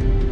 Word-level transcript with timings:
All 0.00 0.29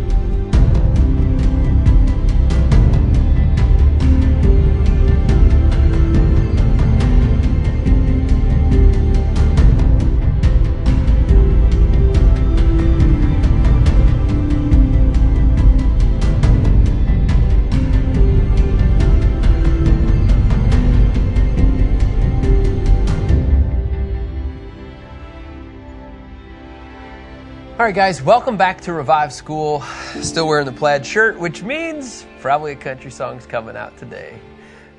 right, 27.89 27.95
guys, 27.95 28.21
welcome 28.21 28.59
back 28.59 28.83
to 28.83 28.93
Revive 28.93 29.33
School. 29.33 29.81
Still 30.21 30.47
wearing 30.47 30.67
the 30.67 30.73
plaid 30.73 31.07
shirt, 31.07 31.39
which 31.39 31.63
means 31.63 32.27
probably 32.39 32.73
a 32.73 32.77
country 32.77 33.11
song's 33.11 33.47
coming 33.47 33.79
out 33.79 33.97
today. 33.97 34.39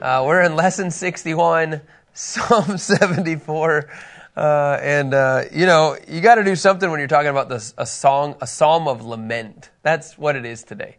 Uh, 0.01 0.23
we're 0.25 0.41
in 0.41 0.55
lesson 0.55 0.89
61, 0.89 1.81
Psalm 2.15 2.79
74. 2.79 3.91
Uh, 4.35 4.79
and, 4.81 5.13
uh, 5.13 5.43
you 5.53 5.67
know, 5.67 5.97
you 6.07 6.19
got 6.19 6.35
to 6.35 6.43
do 6.43 6.55
something 6.55 6.89
when 6.89 6.99
you're 6.99 7.07
talking 7.07 7.29
about 7.29 7.47
this, 7.47 7.75
a 7.77 7.85
song, 7.85 8.35
a 8.41 8.47
psalm 8.47 8.87
of 8.87 9.05
lament. 9.05 9.69
That's 9.83 10.17
what 10.17 10.35
it 10.35 10.43
is 10.43 10.63
today. 10.63 10.97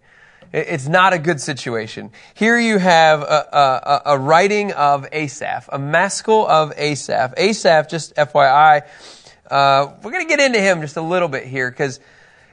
It's 0.52 0.86
not 0.86 1.12
a 1.12 1.18
good 1.18 1.40
situation. 1.40 2.12
Here 2.34 2.58
you 2.58 2.78
have 2.78 3.22
a, 3.22 3.48
a, 3.52 4.02
a 4.14 4.18
writing 4.18 4.72
of 4.74 5.08
Asaph, 5.10 5.68
a 5.72 5.78
maskil 5.78 6.46
of 6.46 6.72
Asaph. 6.76 7.34
Asaph, 7.36 7.88
just 7.88 8.14
FYI, 8.14 8.82
uh, 9.50 9.92
we're 10.02 10.12
going 10.12 10.26
to 10.26 10.28
get 10.28 10.40
into 10.40 10.60
him 10.60 10.80
just 10.80 10.96
a 10.96 11.02
little 11.02 11.28
bit 11.28 11.44
here 11.44 11.70
because 11.70 12.00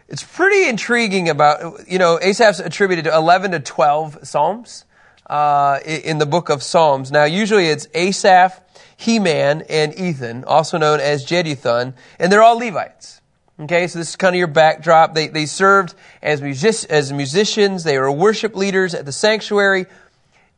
it's 0.07 0.23
pretty 0.23 0.67
intriguing 0.67 1.29
about, 1.29 1.87
you 1.87 1.99
know, 1.99 2.19
Asaph's 2.19 2.59
attributed 2.59 3.05
to 3.05 3.15
11 3.15 3.51
to 3.51 3.59
12 3.59 4.27
Psalms 4.27 4.85
uh, 5.29 5.79
in 5.85 6.17
the 6.17 6.25
book 6.25 6.49
of 6.49 6.63
Psalms. 6.63 7.11
Now, 7.11 7.25
usually 7.25 7.67
it's 7.67 7.87
Asaph, 7.93 8.61
Heman, 8.95 9.63
and 9.69 9.97
Ethan, 9.99 10.43
also 10.45 10.77
known 10.77 10.99
as 10.99 11.25
Jeduthun, 11.25 11.93
and 12.19 12.31
they're 12.31 12.41
all 12.41 12.57
Levites. 12.57 13.21
Okay, 13.59 13.87
so 13.87 13.97
this 13.99 14.09
is 14.09 14.15
kind 14.15 14.35
of 14.35 14.37
your 14.37 14.47
backdrop. 14.47 15.15
They, 15.15 15.27
they 15.27 15.47
served 15.47 15.95
as, 16.21 16.41
music, 16.41 16.91
as 16.91 17.11
musicians, 17.11 17.83
they 17.83 17.97
were 17.97 18.11
worship 18.11 18.55
leaders 18.55 18.93
at 18.93 19.05
the 19.05 19.11
sanctuary 19.11 19.87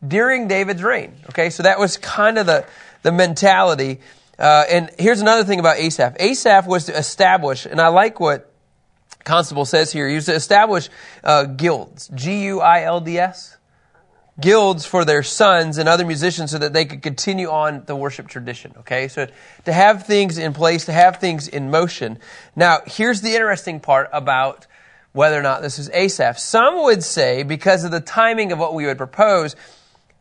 during 0.06 0.48
David's 0.48 0.84
reign. 0.84 1.14
Okay, 1.30 1.50
so 1.50 1.64
that 1.64 1.80
was 1.80 1.98
kind 1.98 2.38
of 2.38 2.46
the, 2.46 2.66
the 3.04 3.12
mentality. 3.12 4.00
Uh, 4.40 4.64
and 4.70 4.90
here's 4.98 5.20
another 5.20 5.44
thing 5.44 5.60
about 5.60 5.78
Asaph. 5.78 6.16
Asaph 6.20 6.66
was 6.66 6.86
to 6.86 6.98
establish, 6.98 7.66
and 7.66 7.82
I 7.82 7.90
like 7.90 8.20
what 8.20 8.52
Constable 9.26 9.66
says 9.66 9.92
here. 9.92 10.08
He 10.08 10.16
was 10.16 10.26
to 10.26 10.34
establish 10.34 10.90
uh, 11.24 11.44
guilds, 11.44 12.10
G-U-I-L-D-S, 12.16 13.58
guilds 14.40 14.86
for 14.86 15.04
their 15.04 15.24
sons 15.24 15.78
and 15.78 15.90
other 15.90 16.06
musicians 16.06 16.52
so 16.52 16.58
that 16.58 16.72
they 16.72 16.86
could 16.86 17.02
continue 17.02 17.50
on 17.50 17.84
the 17.86 17.96
worship 17.96 18.30
tradition. 18.30 18.74
Okay, 18.80 19.10
so 19.10 19.28
to 19.66 19.74
have 19.74 20.08
things 20.08 20.38
in 20.38 20.54
place, 20.54 20.86
to 20.86 20.94
have 20.94 21.18
things 21.18 21.50
in 21.50 21.70
motion. 21.70 22.18
Now, 22.56 22.80
here's 22.86 23.20
the 23.20 23.34
interesting 23.34 23.82
part 23.82 24.10
about 24.14 24.68
whether 25.12 25.38
or 25.38 25.42
not 25.42 25.62
this 25.62 25.80
is 25.80 25.90
Asaph. 25.90 26.40
Some 26.40 26.84
would 26.84 27.04
say, 27.04 27.44
because 27.44 27.84
of 27.84 27.92
the 27.92 28.00
timing 28.00 28.54
of 28.54 28.60
what 28.60 28.74
we 28.74 28.86
would 28.86 28.98
propose, 28.98 29.58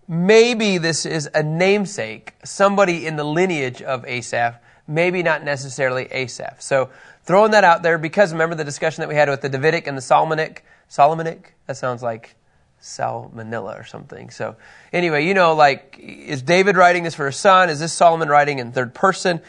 maybe 0.09 0.79
this 0.79 1.05
is 1.05 1.29
a 1.35 1.43
namesake, 1.43 2.35
somebody 2.45 3.07
in 3.07 3.17
the 3.17 3.25
lineage 3.25 3.83
of 3.83 4.05
Asaph, 4.07 4.59
maybe 4.87 5.23
not 5.23 5.45
necessarily 5.45 6.07
Asaph. 6.07 6.61
So 6.61 6.89
throwing 7.25 7.51
that 7.51 7.63
out 7.63 7.83
there 7.83 7.99
because 7.99 8.33
remember 8.33 8.55
the 8.55 8.65
discussion 8.65 9.03
that 9.03 9.09
we 9.09 9.15
had 9.15 9.29
with 9.29 9.43
the 9.43 9.51
Davidic 9.51 9.87
and 9.87 9.97
the 9.97 10.03
Solomonic? 10.03 10.65
Solomonic? 10.89 11.55
That 11.67 11.77
sounds 11.77 12.03
like 12.03 12.35
Salmonella 12.81 13.79
or 13.79 13.85
something. 13.85 14.31
So 14.31 14.57
anyway, 14.93 15.27
you 15.27 15.35
know, 15.35 15.55
like, 15.55 15.99
is 16.01 16.43
David 16.43 16.77
writing 16.77 17.03
this 17.03 17.15
for 17.15 17.27
his 17.27 17.37
son? 17.37 17.69
Is 17.69 17.81
this 17.81 17.93
Solomon 17.93 18.29
writing 18.29 18.61
in 18.61 18.73
third 18.73 18.95
person? 18.95 19.43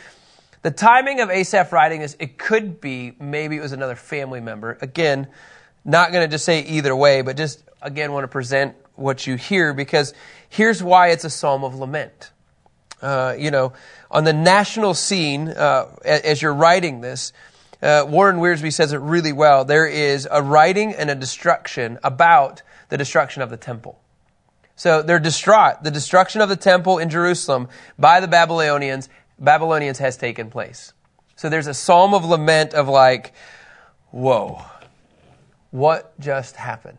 The 0.62 0.72
timing 0.72 1.22
of 1.22 1.30
Asaph 1.30 1.72
writing 1.72 2.02
this, 2.02 2.18
it 2.20 2.38
could 2.38 2.82
be, 2.82 3.16
maybe 3.18 3.56
it 3.56 3.62
was 3.62 3.72
another 3.72 3.96
family 3.96 4.42
member. 4.42 4.78
Again, 4.82 5.28
not 5.86 6.12
going 6.12 6.28
to 6.28 6.30
just 6.30 6.44
say 6.44 6.62
either 6.62 6.94
way, 6.94 7.22
but 7.22 7.38
just, 7.38 7.64
again, 7.82 8.12
want 8.12 8.26
to 8.26 8.28
present 8.28 8.76
what 8.96 9.26
you 9.26 9.36
hear 9.36 9.74
because 9.74 10.14
here's 10.50 10.84
why 10.84 11.10
it's 11.10 11.24
a 11.24 11.30
psalm 11.30 11.64
of 11.64 11.76
lament. 11.76 12.32
Uh, 13.02 13.36
you 13.38 13.50
know, 13.50 13.72
on 14.12 14.26
the 14.26 14.34
national 14.34 14.94
scene, 14.94 15.48
uh, 15.48 15.86
as 16.04 16.42
you're 16.42 16.54
writing 16.54 17.00
this, 17.02 17.32
uh, 17.82 18.06
Warren 18.08 18.38
Wiersbe 18.38 18.74
says 18.74 18.92
it 18.92 18.98
really 18.98 19.32
well. 19.32 19.64
There 19.64 19.88
is 19.88 20.28
a 20.30 20.42
writing 20.42 20.94
and 20.94 21.10
a 21.10 21.16
destruction 21.16 21.98
about 22.04 22.62
the 22.90 22.98
destruction 22.98 23.42
of 23.42 23.50
the 23.50 23.58
temple. 23.58 24.00
So 24.76 25.02
they're 25.02 25.20
distraught. 25.20 25.84
The 25.84 25.92
destruction 25.92 26.42
of 26.42 26.50
the 26.50 26.56
temple 26.56 27.00
in 27.00 27.10
Jerusalem 27.10 27.70
by 27.98 28.20
the 28.20 28.28
Babylonians, 28.28 29.08
Babylonians 29.38 30.00
has 30.00 30.18
taken 30.18 30.50
place. 30.50 30.94
So 31.36 31.48
there's 31.48 31.68
a 31.68 31.74
psalm 31.74 32.14
of 32.14 32.26
lament 32.26 32.74
of 32.74 32.90
like, 32.90 33.34
whoa, 34.12 34.62
what 35.72 36.20
just 36.20 36.58
happened? 36.58 36.98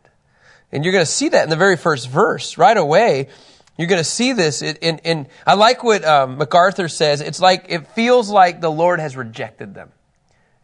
And 0.73 0.85
you're 0.85 0.93
going 0.93 1.05
to 1.05 1.11
see 1.11 1.29
that 1.31 1.45
in 1.45 1.51
the 1.51 1.57
very 1.57 1.77
first 1.77 2.09
verse 2.09 2.57
right 2.57 2.77
away. 2.77 3.29
You're 3.77 3.89
going 3.89 4.01
to 4.01 4.05
see 4.05 4.33
this. 4.33 4.63
In, 4.63 4.99
in, 4.99 5.27
I 5.47 5.55
like 5.55 5.83
what 5.83 6.05
um, 6.05 6.37
MacArthur 6.37 6.89
says. 6.89 7.21
It's 7.21 7.41
like, 7.41 7.67
it 7.69 7.89
feels 7.89 8.29
like 8.29 8.61
the 8.61 8.71
Lord 8.71 9.01
has 9.01 9.17
rejected 9.17 9.75
them. 9.75 9.91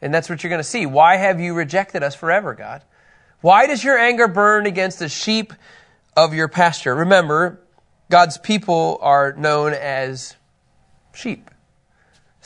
And 0.02 0.12
that's 0.12 0.28
what 0.28 0.42
you're 0.42 0.50
going 0.50 0.60
to 0.60 0.64
see. 0.64 0.86
Why 0.86 1.16
have 1.16 1.40
you 1.40 1.54
rejected 1.54 2.02
us 2.02 2.14
forever, 2.14 2.54
God? 2.54 2.82
Why 3.40 3.66
does 3.66 3.82
your 3.82 3.98
anger 3.98 4.28
burn 4.28 4.66
against 4.66 4.98
the 4.98 5.08
sheep 5.08 5.52
of 6.16 6.34
your 6.34 6.48
pasture? 6.48 6.94
Remember, 6.94 7.60
God's 8.10 8.38
people 8.38 8.98
are 9.00 9.32
known 9.32 9.72
as 9.72 10.36
sheep. 11.14 11.50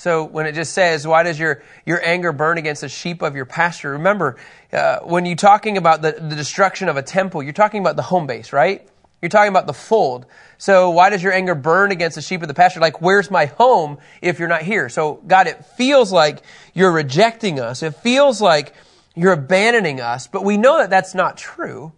So 0.00 0.24
when 0.24 0.46
it 0.46 0.54
just 0.54 0.72
says, 0.72 1.06
why 1.06 1.24
does 1.24 1.38
your, 1.38 1.62
your 1.84 2.02
anger 2.02 2.32
burn 2.32 2.56
against 2.56 2.80
the 2.80 2.88
sheep 2.88 3.20
of 3.20 3.36
your 3.36 3.44
pasture? 3.44 3.90
Remember, 3.90 4.38
uh, 4.72 5.00
when 5.00 5.26
you're 5.26 5.36
talking 5.36 5.76
about 5.76 6.00
the, 6.00 6.12
the 6.12 6.34
destruction 6.34 6.88
of 6.88 6.96
a 6.96 7.02
temple, 7.02 7.42
you're 7.42 7.52
talking 7.52 7.82
about 7.82 7.96
the 7.96 8.02
home 8.02 8.26
base, 8.26 8.50
right? 8.50 8.88
You're 9.20 9.28
talking 9.28 9.50
about 9.50 9.66
the 9.66 9.74
fold. 9.74 10.24
So 10.56 10.88
why 10.88 11.10
does 11.10 11.22
your 11.22 11.34
anger 11.34 11.54
burn 11.54 11.92
against 11.92 12.14
the 12.14 12.22
sheep 12.22 12.40
of 12.40 12.48
the 12.48 12.54
pasture? 12.54 12.80
Like, 12.80 13.02
where's 13.02 13.30
my 13.30 13.44
home 13.44 13.98
if 14.22 14.38
you're 14.38 14.48
not 14.48 14.62
here? 14.62 14.88
So 14.88 15.20
God, 15.26 15.46
it 15.46 15.66
feels 15.66 16.10
like 16.10 16.40
you're 16.72 16.92
rejecting 16.92 17.60
us. 17.60 17.82
It 17.82 17.94
feels 17.96 18.40
like 18.40 18.72
you're 19.14 19.34
abandoning 19.34 20.00
us, 20.00 20.28
but 20.28 20.42
we 20.42 20.56
know 20.56 20.78
that 20.78 20.88
that's 20.88 21.14
not 21.14 21.36
true. 21.36 21.92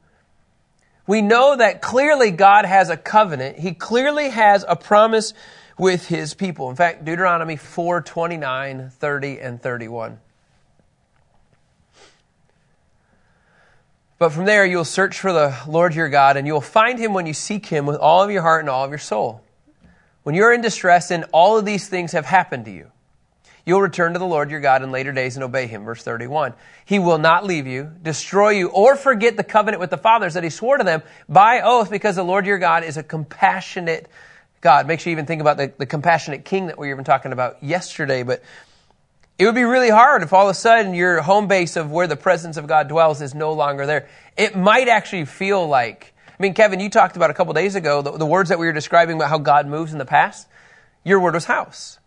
We 1.12 1.20
know 1.20 1.54
that 1.54 1.82
clearly 1.82 2.30
God 2.30 2.64
has 2.64 2.88
a 2.88 2.96
covenant. 2.96 3.58
He 3.58 3.74
clearly 3.74 4.30
has 4.30 4.64
a 4.66 4.76
promise 4.76 5.34
with 5.76 6.08
his 6.08 6.32
people. 6.32 6.70
In 6.70 6.76
fact, 6.76 7.04
Deuteronomy 7.04 7.56
4 7.56 8.00
29, 8.00 8.88
30, 8.88 9.38
and 9.38 9.60
31. 9.60 10.18
But 14.18 14.30
from 14.30 14.46
there, 14.46 14.64
you'll 14.64 14.86
search 14.86 15.20
for 15.20 15.34
the 15.34 15.54
Lord 15.68 15.94
your 15.94 16.08
God, 16.08 16.38
and 16.38 16.46
you'll 16.46 16.62
find 16.62 16.98
him 16.98 17.12
when 17.12 17.26
you 17.26 17.34
seek 17.34 17.66
him 17.66 17.84
with 17.84 17.96
all 17.96 18.22
of 18.22 18.30
your 18.30 18.40
heart 18.40 18.60
and 18.60 18.70
all 18.70 18.86
of 18.86 18.90
your 18.90 18.98
soul. 18.98 19.42
When 20.22 20.34
you're 20.34 20.54
in 20.54 20.62
distress 20.62 21.10
and 21.10 21.26
all 21.30 21.58
of 21.58 21.66
these 21.66 21.88
things 21.88 22.12
have 22.12 22.24
happened 22.24 22.64
to 22.64 22.70
you, 22.70 22.90
you'll 23.64 23.80
return 23.80 24.12
to 24.12 24.18
the 24.18 24.26
Lord 24.26 24.50
your 24.50 24.60
God 24.60 24.82
in 24.82 24.90
later 24.90 25.12
days 25.12 25.36
and 25.36 25.44
obey 25.44 25.66
him. 25.66 25.84
Verse 25.84 26.02
31. 26.02 26.54
He 26.84 26.98
will 26.98 27.18
not 27.18 27.44
leave 27.44 27.66
you, 27.66 27.90
destroy 28.02 28.50
you, 28.50 28.68
or 28.68 28.96
forget 28.96 29.36
the 29.36 29.44
covenant 29.44 29.80
with 29.80 29.90
the 29.90 29.98
fathers 29.98 30.34
that 30.34 30.44
he 30.44 30.50
swore 30.50 30.78
to 30.78 30.84
them 30.84 31.02
by 31.28 31.60
oath, 31.62 31.90
because 31.90 32.16
the 32.16 32.24
Lord 32.24 32.46
your 32.46 32.58
God 32.58 32.84
is 32.84 32.96
a 32.96 33.02
compassionate 33.02 34.08
God. 34.60 34.86
Makes 34.86 35.06
you 35.06 35.12
even 35.12 35.26
think 35.26 35.40
about 35.40 35.56
the, 35.56 35.72
the 35.76 35.86
compassionate 35.86 36.44
king 36.44 36.68
that 36.68 36.78
we 36.78 36.88
were 36.88 36.94
even 36.94 37.04
talking 37.04 37.32
about 37.32 37.62
yesterday. 37.62 38.22
But 38.22 38.42
it 39.38 39.46
would 39.46 39.54
be 39.54 39.64
really 39.64 39.90
hard 39.90 40.22
if 40.22 40.32
all 40.32 40.48
of 40.48 40.50
a 40.50 40.54
sudden 40.54 40.94
your 40.94 41.20
home 41.20 41.48
base 41.48 41.76
of 41.76 41.90
where 41.90 42.06
the 42.06 42.16
presence 42.16 42.56
of 42.56 42.66
God 42.66 42.88
dwells 42.88 43.20
is 43.20 43.34
no 43.34 43.52
longer 43.52 43.86
there. 43.86 44.08
It 44.36 44.56
might 44.56 44.88
actually 44.88 45.24
feel 45.24 45.66
like, 45.66 46.15
I 46.28 46.42
mean, 46.42 46.54
Kevin, 46.54 46.80
you 46.80 46.88
talked 46.88 47.16
about 47.16 47.30
a 47.30 47.34
couple 47.34 47.53
days 47.53 47.74
ago 47.74 48.03
the, 48.03 48.12
the 48.12 48.26
words 48.26 48.50
that 48.50 48.58
we 48.58 48.66
were 48.66 48.72
describing 48.72 49.16
about 49.16 49.30
how 49.30 49.38
God 49.38 49.66
moves 49.66 49.92
in 49.92 49.98
the 49.98 50.04
past. 50.04 50.47
Your 51.04 51.18
word 51.18 51.34
was 51.34 51.44
house. 51.47 51.98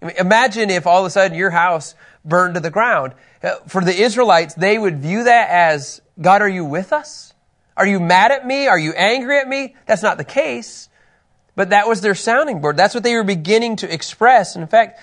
Imagine 0.00 0.70
if 0.70 0.86
all 0.86 1.00
of 1.00 1.06
a 1.06 1.10
sudden 1.10 1.36
your 1.36 1.50
house 1.50 1.94
burned 2.24 2.54
to 2.54 2.60
the 2.60 2.70
ground. 2.70 3.14
Uh, 3.42 3.56
for 3.66 3.82
the 3.82 3.94
Israelites, 3.94 4.54
they 4.54 4.78
would 4.78 5.00
view 5.00 5.24
that 5.24 5.50
as, 5.50 6.00
God, 6.20 6.42
are 6.42 6.48
you 6.48 6.64
with 6.64 6.92
us? 6.92 7.34
Are 7.76 7.86
you 7.86 8.00
mad 8.00 8.30
at 8.30 8.46
me? 8.46 8.66
Are 8.68 8.78
you 8.78 8.92
angry 8.92 9.38
at 9.38 9.48
me? 9.48 9.74
That's 9.86 10.02
not 10.02 10.18
the 10.18 10.24
case. 10.24 10.88
But 11.56 11.70
that 11.70 11.88
was 11.88 12.00
their 12.00 12.14
sounding 12.14 12.60
board. 12.60 12.76
That's 12.76 12.94
what 12.94 13.02
they 13.02 13.14
were 13.14 13.24
beginning 13.24 13.76
to 13.76 13.92
express. 13.92 14.56
In 14.56 14.66
fact, 14.66 15.00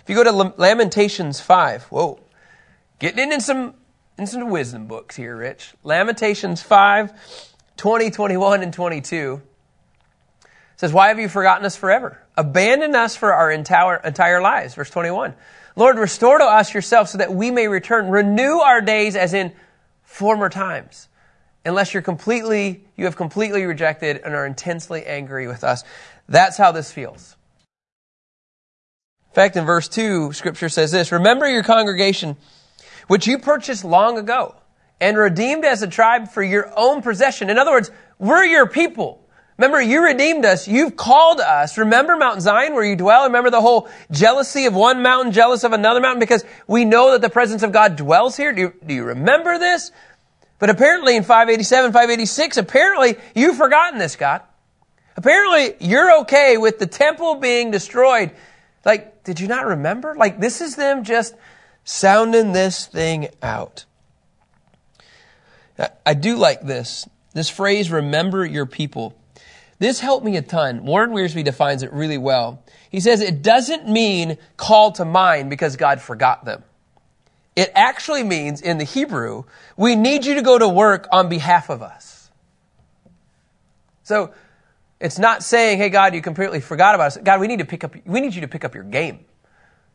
if 0.00 0.08
you 0.08 0.14
go 0.14 0.24
to 0.24 0.54
Lamentations 0.56 1.40
5, 1.40 1.84
whoa, 1.84 2.20
getting 2.98 3.20
into 3.22 3.40
some, 3.40 3.74
in 4.18 4.26
some 4.26 4.48
wisdom 4.50 4.86
books 4.86 5.16
here, 5.16 5.36
Rich. 5.36 5.74
Lamentations 5.82 6.62
5, 6.62 7.12
20, 7.76 8.10
21, 8.10 8.62
and 8.62 8.72
22 8.72 9.42
says, 10.80 10.94
Why 10.94 11.08
have 11.08 11.18
you 11.18 11.28
forgotten 11.28 11.66
us 11.66 11.76
forever? 11.76 12.18
Abandon 12.38 12.96
us 12.96 13.14
for 13.14 13.34
our 13.34 13.50
entire, 13.50 13.96
entire 13.96 14.40
lives. 14.40 14.74
Verse 14.74 14.88
21. 14.88 15.34
Lord, 15.76 15.98
restore 15.98 16.38
to 16.38 16.44
us 16.44 16.72
yourself 16.72 17.10
so 17.10 17.18
that 17.18 17.34
we 17.34 17.50
may 17.50 17.68
return. 17.68 18.08
Renew 18.08 18.60
our 18.60 18.80
days 18.80 19.14
as 19.14 19.34
in 19.34 19.52
former 20.04 20.48
times 20.48 21.08
unless 21.66 21.92
you're 21.92 22.02
completely, 22.02 22.82
you 22.96 23.04
have 23.04 23.14
completely 23.14 23.66
rejected 23.66 24.22
and 24.24 24.34
are 24.34 24.46
intensely 24.46 25.04
angry 25.04 25.46
with 25.46 25.64
us. 25.64 25.84
That's 26.30 26.56
how 26.56 26.72
this 26.72 26.90
feels. 26.90 27.36
In 29.28 29.34
fact, 29.34 29.56
in 29.56 29.66
verse 29.66 29.86
2, 29.86 30.32
scripture 30.32 30.70
says 30.70 30.92
this 30.92 31.12
Remember 31.12 31.46
your 31.46 31.62
congregation, 31.62 32.38
which 33.06 33.26
you 33.26 33.38
purchased 33.38 33.84
long 33.84 34.16
ago, 34.16 34.56
and 34.98 35.18
redeemed 35.18 35.66
as 35.66 35.82
a 35.82 35.86
tribe 35.86 36.28
for 36.28 36.42
your 36.42 36.72
own 36.74 37.02
possession. 37.02 37.50
In 37.50 37.58
other 37.58 37.70
words, 37.70 37.90
we're 38.18 38.44
your 38.44 38.66
people. 38.66 39.26
Remember, 39.60 39.82
you 39.82 40.02
redeemed 40.02 40.46
us. 40.46 40.66
You've 40.66 40.96
called 40.96 41.38
us. 41.38 41.76
Remember 41.76 42.16
Mount 42.16 42.40
Zion 42.40 42.72
where 42.72 42.82
you 42.82 42.96
dwell? 42.96 43.24
Remember 43.24 43.50
the 43.50 43.60
whole 43.60 43.90
jealousy 44.10 44.64
of 44.64 44.74
one 44.74 45.02
mountain, 45.02 45.32
jealous 45.32 45.64
of 45.64 45.74
another 45.74 46.00
mountain? 46.00 46.18
Because 46.18 46.46
we 46.66 46.86
know 46.86 47.10
that 47.10 47.20
the 47.20 47.28
presence 47.28 47.62
of 47.62 47.70
God 47.70 47.94
dwells 47.96 48.38
here. 48.38 48.54
Do 48.54 48.60
you, 48.62 48.74
do 48.86 48.94
you 48.94 49.04
remember 49.04 49.58
this? 49.58 49.92
But 50.60 50.70
apparently 50.70 51.14
in 51.14 51.24
587, 51.24 51.92
586, 51.92 52.56
apparently 52.56 53.16
you've 53.34 53.58
forgotten 53.58 53.98
this, 53.98 54.16
God. 54.16 54.40
Apparently 55.14 55.74
you're 55.78 56.20
okay 56.20 56.56
with 56.56 56.78
the 56.78 56.86
temple 56.86 57.34
being 57.34 57.70
destroyed. 57.70 58.30
Like, 58.86 59.24
did 59.24 59.40
you 59.40 59.46
not 59.46 59.66
remember? 59.66 60.14
Like, 60.14 60.40
this 60.40 60.62
is 60.62 60.76
them 60.76 61.04
just 61.04 61.34
sounding 61.84 62.52
this 62.52 62.86
thing 62.86 63.28
out. 63.42 63.84
I 66.06 66.14
do 66.14 66.36
like 66.36 66.62
this. 66.62 67.06
This 67.34 67.50
phrase, 67.50 67.90
remember 67.90 68.42
your 68.42 68.64
people. 68.64 69.19
This 69.80 69.98
helped 69.98 70.26
me 70.26 70.36
a 70.36 70.42
ton. 70.42 70.84
Warren 70.84 71.10
Wiersbe 71.10 71.42
defines 71.42 71.82
it 71.82 71.90
really 71.92 72.18
well. 72.18 72.62
He 72.90 73.00
says 73.00 73.22
it 73.22 73.40
doesn't 73.40 73.88
mean 73.88 74.36
call 74.58 74.92
to 74.92 75.06
mind 75.06 75.48
because 75.48 75.76
God 75.76 76.02
forgot 76.02 76.44
them. 76.44 76.62
It 77.56 77.72
actually 77.74 78.22
means 78.22 78.60
in 78.60 78.76
the 78.76 78.84
Hebrew, 78.84 79.44
we 79.78 79.96
need 79.96 80.26
you 80.26 80.34
to 80.34 80.42
go 80.42 80.58
to 80.58 80.68
work 80.68 81.08
on 81.10 81.30
behalf 81.30 81.70
of 81.70 81.82
us. 81.82 82.30
So 84.02 84.34
it's 85.00 85.18
not 85.18 85.42
saying, 85.42 85.78
hey 85.78 85.88
God, 85.88 86.14
you 86.14 86.20
completely 86.20 86.60
forgot 86.60 86.94
about 86.94 87.06
us. 87.06 87.16
God, 87.16 87.40
we 87.40 87.46
need 87.46 87.60
to 87.60 87.64
pick 87.64 87.82
up, 87.82 87.94
we 88.04 88.20
need 88.20 88.34
you 88.34 88.42
to 88.42 88.48
pick 88.48 88.66
up 88.66 88.74
your 88.74 88.84
game, 88.84 89.24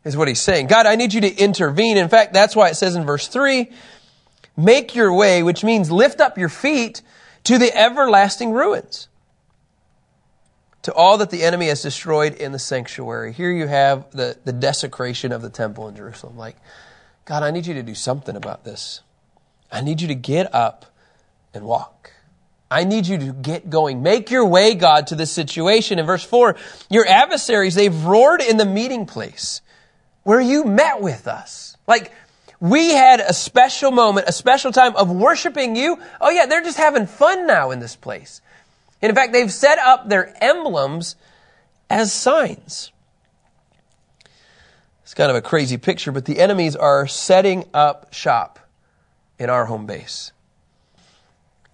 is 0.03 0.17
what 0.17 0.27
he's 0.27 0.41
saying. 0.41 0.65
God, 0.65 0.87
I 0.87 0.95
need 0.95 1.13
you 1.13 1.21
to 1.21 1.35
intervene. 1.35 1.97
In 1.97 2.09
fact, 2.09 2.33
that's 2.33 2.55
why 2.55 2.69
it 2.69 2.75
says 2.75 2.95
in 2.95 3.05
verse 3.05 3.27
three, 3.27 3.71
make 4.57 4.95
your 4.95 5.13
way, 5.13 5.43
which 5.43 5.63
means 5.63 5.91
lift 5.91 6.21
up 6.21 6.39
your 6.39 6.49
feet 6.49 7.03
to 7.43 7.59
the 7.59 7.71
everlasting 7.77 8.51
ruins 8.51 9.09
to 10.85 10.93
all 10.93 11.17
that 11.17 11.31
the 11.31 11.41
enemy 11.41 11.65
has 11.65 11.81
destroyed 11.81 12.35
in 12.35 12.51
the 12.51 12.59
sanctuary. 12.59 13.33
Here 13.33 13.49
you 13.49 13.65
have 13.65 14.11
the, 14.11 14.37
the 14.45 14.53
desecration 14.53 15.31
of 15.31 15.41
the 15.41 15.49
temple 15.49 15.87
in 15.87 15.95
Jerusalem. 15.95 16.37
Like, 16.37 16.57
God, 17.25 17.41
I 17.41 17.49
need 17.49 17.65
you 17.65 17.73
to 17.73 17.81
do 17.81 17.95
something 17.95 18.35
about 18.35 18.63
this. 18.63 19.01
I 19.71 19.81
need 19.81 19.99
you 19.99 20.07
to 20.09 20.13
get 20.13 20.53
up 20.53 20.85
and 21.55 21.65
walk. 21.65 22.11
I 22.69 22.83
need 22.83 23.07
you 23.07 23.17
to 23.17 23.33
get 23.33 23.67
going. 23.67 24.03
Make 24.03 24.29
your 24.29 24.45
way, 24.45 24.75
God, 24.75 25.07
to 25.07 25.15
this 25.15 25.31
situation. 25.31 25.97
In 25.97 26.05
verse 26.05 26.23
4, 26.23 26.55
your 26.91 27.07
adversaries, 27.07 27.73
they've 27.73 28.03
roared 28.03 28.43
in 28.43 28.57
the 28.57 28.65
meeting 28.65 29.07
place 29.07 29.61
where 30.21 30.39
you 30.39 30.65
met 30.65 31.01
with 31.01 31.27
us. 31.27 31.77
Like, 31.87 32.11
we 32.59 32.91
had 32.91 33.21
a 33.21 33.33
special 33.33 33.89
moment, 33.89 34.27
a 34.29 34.31
special 34.31 34.71
time 34.71 34.95
of 34.97 35.09
worshiping 35.09 35.75
you. 35.75 35.97
Oh 36.21 36.29
yeah, 36.29 36.45
they're 36.45 36.61
just 36.61 36.77
having 36.77 37.07
fun 37.07 37.47
now 37.47 37.71
in 37.71 37.79
this 37.79 37.95
place. 37.95 38.41
In 39.09 39.15
fact, 39.15 39.33
they've 39.33 39.51
set 39.51 39.77
up 39.77 40.09
their 40.09 40.33
emblems 40.43 41.15
as 41.89 42.11
signs. 42.11 42.91
It's 45.03 45.13
kind 45.13 45.29
of 45.29 45.35
a 45.35 45.41
crazy 45.41 45.77
picture, 45.77 46.11
but 46.11 46.25
the 46.25 46.39
enemies 46.39 46.75
are 46.75 47.05
setting 47.05 47.65
up 47.73 48.13
shop 48.13 48.59
in 49.37 49.49
our 49.49 49.65
home 49.65 49.85
base. 49.85 50.31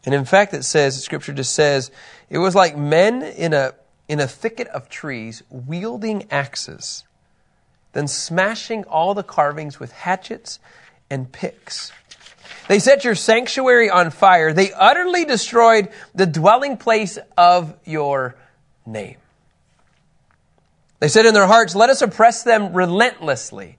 And 0.05 0.13
in 0.13 0.25
fact, 0.25 0.53
it 0.53 0.63
says, 0.63 1.01
scripture 1.01 1.31
just 1.31 1.53
says, 1.53 1.91
it 2.29 2.39
was 2.39 2.55
like 2.55 2.75
men 2.75 3.21
in 3.21 3.53
a, 3.53 3.73
in 4.09 4.19
a 4.19 4.27
thicket 4.27 4.67
of 4.67 4.89
trees 4.89 5.43
wielding 5.49 6.29
axes, 6.31 7.05
then 7.93 8.07
smashing 8.07 8.83
all 8.85 9.13
the 9.13 9.23
carvings 9.23 9.79
with 9.79 9.91
hatchets 9.91 10.59
and 11.09 11.31
picks. 11.31 11.91
They 12.71 12.79
set 12.79 13.03
your 13.03 13.15
sanctuary 13.15 13.89
on 13.89 14.11
fire. 14.11 14.53
They 14.53 14.71
utterly 14.71 15.25
destroyed 15.25 15.89
the 16.15 16.25
dwelling 16.25 16.77
place 16.77 17.19
of 17.37 17.77
your 17.83 18.37
name. 18.85 19.17
They 21.01 21.09
said 21.09 21.25
in 21.25 21.33
their 21.33 21.47
hearts, 21.47 21.75
Let 21.75 21.89
us 21.89 22.01
oppress 22.01 22.43
them 22.43 22.71
relentlessly. 22.71 23.77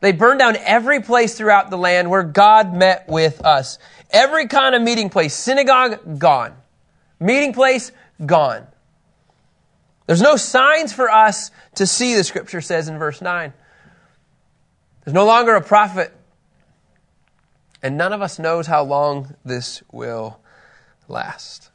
They 0.00 0.10
burned 0.10 0.40
down 0.40 0.56
every 0.56 1.00
place 1.00 1.38
throughout 1.38 1.70
the 1.70 1.78
land 1.78 2.10
where 2.10 2.24
God 2.24 2.74
met 2.74 3.06
with 3.06 3.40
us. 3.44 3.78
Every 4.10 4.48
kind 4.48 4.74
of 4.74 4.82
meeting 4.82 5.10
place, 5.10 5.32
synagogue, 5.32 6.18
gone. 6.18 6.56
Meeting 7.20 7.52
place, 7.52 7.92
gone. 8.26 8.66
There's 10.08 10.22
no 10.22 10.34
signs 10.34 10.92
for 10.92 11.08
us 11.08 11.52
to 11.76 11.86
see, 11.86 12.16
the 12.16 12.24
scripture 12.24 12.60
says 12.60 12.88
in 12.88 12.98
verse 12.98 13.22
9. 13.22 13.52
There's 15.04 15.14
no 15.14 15.24
longer 15.24 15.54
a 15.54 15.62
prophet 15.62 16.12
and 17.84 17.98
none 17.98 18.14
of 18.14 18.22
us 18.22 18.38
knows 18.38 18.66
how 18.66 18.82
long 18.82 19.36
this 19.44 19.82
will 19.92 20.40
last. 21.06 21.70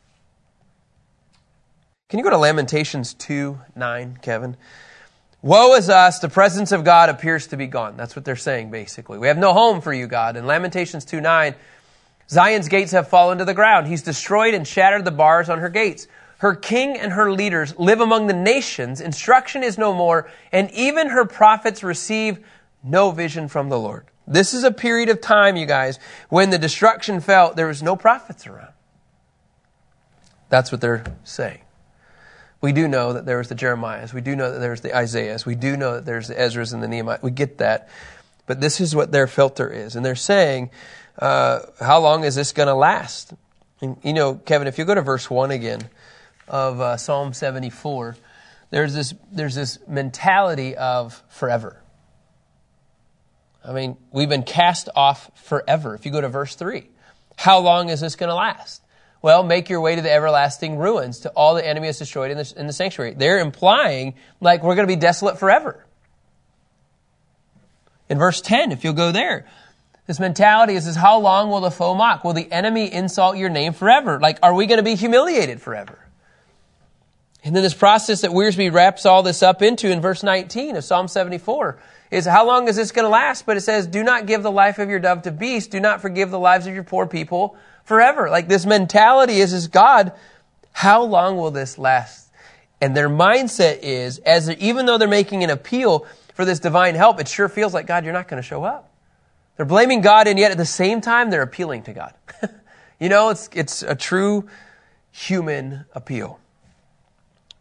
Can 2.09 2.17
you 2.17 2.23
go 2.23 2.31
to 2.31 2.38
Lamentations 2.38 3.13
2 3.13 3.59
9, 3.75 4.17
Kevin? 4.23 4.57
Woe 5.44 5.75
is 5.75 5.88
us, 5.88 6.17
the 6.17 6.27
presence 6.27 6.71
of 6.71 6.83
God 6.83 7.09
appears 7.09 7.45
to 7.47 7.57
be 7.57 7.67
gone. 7.67 7.95
That's 7.95 8.15
what 8.15 8.25
they're 8.25 8.35
saying, 8.35 8.71
basically. 8.71 9.19
We 9.19 9.27
have 9.27 9.38
no 9.38 9.53
home 9.53 9.81
for 9.81 9.94
you, 9.94 10.07
God. 10.07 10.35
In 10.35 10.47
Lamentations 10.47 11.06
2 11.06 11.21
9, 11.21 11.53
Zion's 12.27 12.67
gates 12.69 12.91
have 12.91 13.07
fallen 13.07 13.38
to 13.38 13.45
the 13.45 13.53
ground. 13.53 13.85
He's 13.85 14.01
destroyed 14.01 14.56
and 14.56 14.67
shattered 14.67 15.06
the 15.06 15.11
bars 15.11 15.47
on 15.47 15.59
her 15.59 15.69
gates. 15.69 16.07
Her 16.39 16.56
king 16.56 16.97
and 16.97 17.13
her 17.13 17.31
leaders 17.31 17.77
live 17.77 18.01
among 18.01 18.25
the 18.25 18.33
nations. 18.33 19.00
Instruction 19.00 19.61
is 19.61 19.77
no 19.77 19.94
more, 19.94 20.27
and 20.51 20.71
even 20.71 21.09
her 21.09 21.25
prophets 21.25 21.83
receive 21.83 22.39
no 22.83 23.11
vision 23.11 23.47
from 23.47 23.69
the 23.69 23.77
Lord. 23.77 24.06
This 24.29 24.53
is 24.53 24.63
a 24.63 24.71
period 24.71 25.09
of 25.09 25.19
time, 25.19 25.57
you 25.57 25.65
guys, 25.65 25.99
when 26.29 26.51
the 26.51 26.59
destruction 26.59 27.19
fell, 27.19 27.53
there 27.53 27.65
was 27.67 27.81
no 27.81 27.95
prophets 27.95 28.45
around. 28.45 28.73
That's 30.49 30.71
what 30.71 30.81
they're 30.81 31.03
saying. 31.23 31.61
We 32.61 32.71
do 32.71 32.87
know 32.87 33.13
that 33.13 33.25
there 33.25 33.39
was 33.39 33.47
the 33.47 33.55
Jeremiahs. 33.55 34.13
We 34.13 34.21
do 34.21 34.35
know 34.35 34.51
that 34.51 34.59
there's 34.59 34.81
the 34.81 34.95
Isaiahs. 34.95 35.45
We 35.45 35.55
do 35.55 35.75
know 35.75 35.95
that 35.95 36.05
there's 36.05 36.27
the 36.27 36.35
Ezras 36.35 36.73
and 36.73 36.83
the 36.83 36.87
Nehemiah. 36.87 37.19
We 37.23 37.31
get 37.31 37.57
that. 37.57 37.89
But 38.45 38.61
this 38.61 38.79
is 38.79 38.95
what 38.95 39.11
their 39.11 39.27
filter 39.27 39.69
is. 39.69 39.95
And 39.95 40.05
they're 40.05 40.15
saying, 40.15 40.69
uh, 41.17 41.61
how 41.79 41.99
long 41.99 42.23
is 42.23 42.35
this 42.35 42.51
going 42.51 42.67
to 42.67 42.75
last? 42.75 43.33
And, 43.81 43.97
you 44.03 44.13
know, 44.13 44.35
Kevin, 44.35 44.68
if 44.68 44.77
you 44.77 44.85
go 44.85 44.94
to 44.94 45.01
verse 45.01 45.30
1 45.30 45.51
again 45.51 45.89
of 46.47 46.81
uh, 46.81 46.97
Psalm 46.97 47.33
74, 47.33 48.18
there's 48.69 48.94
this, 48.94 49.13
there's 49.31 49.56
this 49.56 49.80
mentality 49.87 50.75
of 50.75 51.23
forever. 51.30 51.81
I 53.63 53.73
mean, 53.73 53.97
we've 54.11 54.30
been 54.30 54.44
cast 54.44 54.89
off 54.95 55.31
forever. 55.44 55.94
If 55.95 56.06
you 56.06 56.11
go 56.11 56.21
to 56.21 56.30
verse 56.30 56.56
3, 56.56 56.87
how 57.37 57.59
long 57.59 57.89
is 57.89 58.01
this 58.01 58.16
going 58.16 58.30
to 58.30 58.35
last? 58.35 58.81
Well, 59.21 59.44
make 59.44 59.69
your 59.69 59.81
way 59.81 59.95
to 59.95 60.01
the 60.01 60.11
everlasting 60.11 60.78
ruins, 60.78 61.19
to 61.19 61.30
all 61.30 61.56
the 61.56 61.66
enemy 61.66 61.87
has 61.87 61.99
destroyed 61.99 62.31
in 62.31 62.37
the, 62.37 62.54
in 62.56 62.68
the 62.68 62.73
sanctuary. 62.73 63.16
They're 63.16 63.39
implying 63.39 64.16
like 64.39 64.63
we're 64.63 64.75
going 64.75 64.87
to 64.87 64.94
be 64.94 64.99
desolate 64.99 65.39
forever. 65.39 65.85
In 68.07 68.18
verse 68.18 68.42
10, 68.42 68.71
if 68.71 68.83
you'll 68.83 68.94
go 68.94 69.11
there, 69.11 69.45
this 70.07 70.19
mentality 70.19 70.73
is, 70.73 70.87
is 70.87 70.95
how 70.95 71.19
long 71.19 71.49
will 71.49 71.61
the 71.61 71.69
foe 71.69 71.94
mock? 71.94 72.23
Will 72.23 72.33
the 72.33 72.51
enemy 72.51 72.92
insult 72.92 73.37
your 73.37 73.49
name 73.49 73.73
forever? 73.73 74.19
Like, 74.19 74.39
are 74.42 74.54
we 74.54 74.66
going 74.66 74.78
to 74.80 74.83
be 74.83 74.95
humiliated 74.95 75.61
forever? 75.61 75.99
And 77.44 77.56
then 77.56 77.61
this 77.61 77.73
process 77.73 78.21
that 78.21 78.31
Wiersbe 78.31 78.73
wraps 78.73 79.06
all 79.06 79.21
this 79.21 79.44
up 79.44 79.61
into 79.61 79.92
in 79.92 80.01
verse 80.01 80.23
19 80.23 80.78
of 80.78 80.83
Psalm 80.83 81.07
74 81.07 81.80
is 82.11 82.25
how 82.25 82.45
long 82.45 82.68
is 82.68 82.75
this 82.75 82.92
going 82.92 83.06
to 83.06 83.09
last? 83.09 83.45
But 83.45 83.57
it 83.57 83.61
says, 83.61 83.87
do 83.87 84.04
not 84.04 84.25
give 84.25 84.44
the 84.44 84.51
life 84.51 84.80
of 84.80 84.89
your 84.89 84.99
dove 84.99 85.23
to 85.23 85.31
beasts. 85.31 85.69
Do 85.69 85.80
not 85.80 86.01
forgive 86.01 86.31
the 86.31 86.39
lives 86.39 86.66
of 86.68 86.73
your 86.73 86.83
poor 86.83 87.06
people 87.06 87.56
forever. 87.83 88.30
Like 88.30 88.47
this 88.47 88.66
mentality 88.66 89.39
is, 89.39 89.54
is 89.54 89.68
God, 89.68 90.13
how 90.71 91.04
long 91.04 91.37
will 91.37 91.51
this 91.51 91.78
last? 91.78 92.30
And 92.81 92.95
their 92.95 93.09
mindset 93.09 93.80
is, 93.81 94.19
as 94.19 94.49
even 94.49 94.85
though 94.85 94.97
they're 94.97 95.07
making 95.07 95.44
an 95.44 95.49
appeal 95.49 96.06
for 96.33 96.45
this 96.45 96.59
divine 96.59 96.95
help, 96.95 97.19
it 97.19 97.28
sure 97.28 97.49
feels 97.49 97.73
like, 97.73 97.85
God, 97.85 98.06
you're 98.06 98.13
not 98.13 98.28
going 98.28 98.42
to 98.42 98.47
show 98.47 98.63
up. 98.63 98.89
They're 99.57 99.66
blaming 99.66 99.99
God, 99.99 100.28
and 100.28 100.39
yet 100.39 100.51
at 100.51 100.57
the 100.57 100.66
same 100.66 101.01
time, 101.01 101.30
they're 101.30 101.42
appealing 101.42 101.83
to 101.83 101.94
God. 101.94 102.13
you 102.99 103.09
know, 103.09 103.30
it's, 103.30 103.49
it's 103.54 103.83
a 103.83 103.94
true 103.94 104.47
human 105.11 105.83
appeal. 105.94 106.39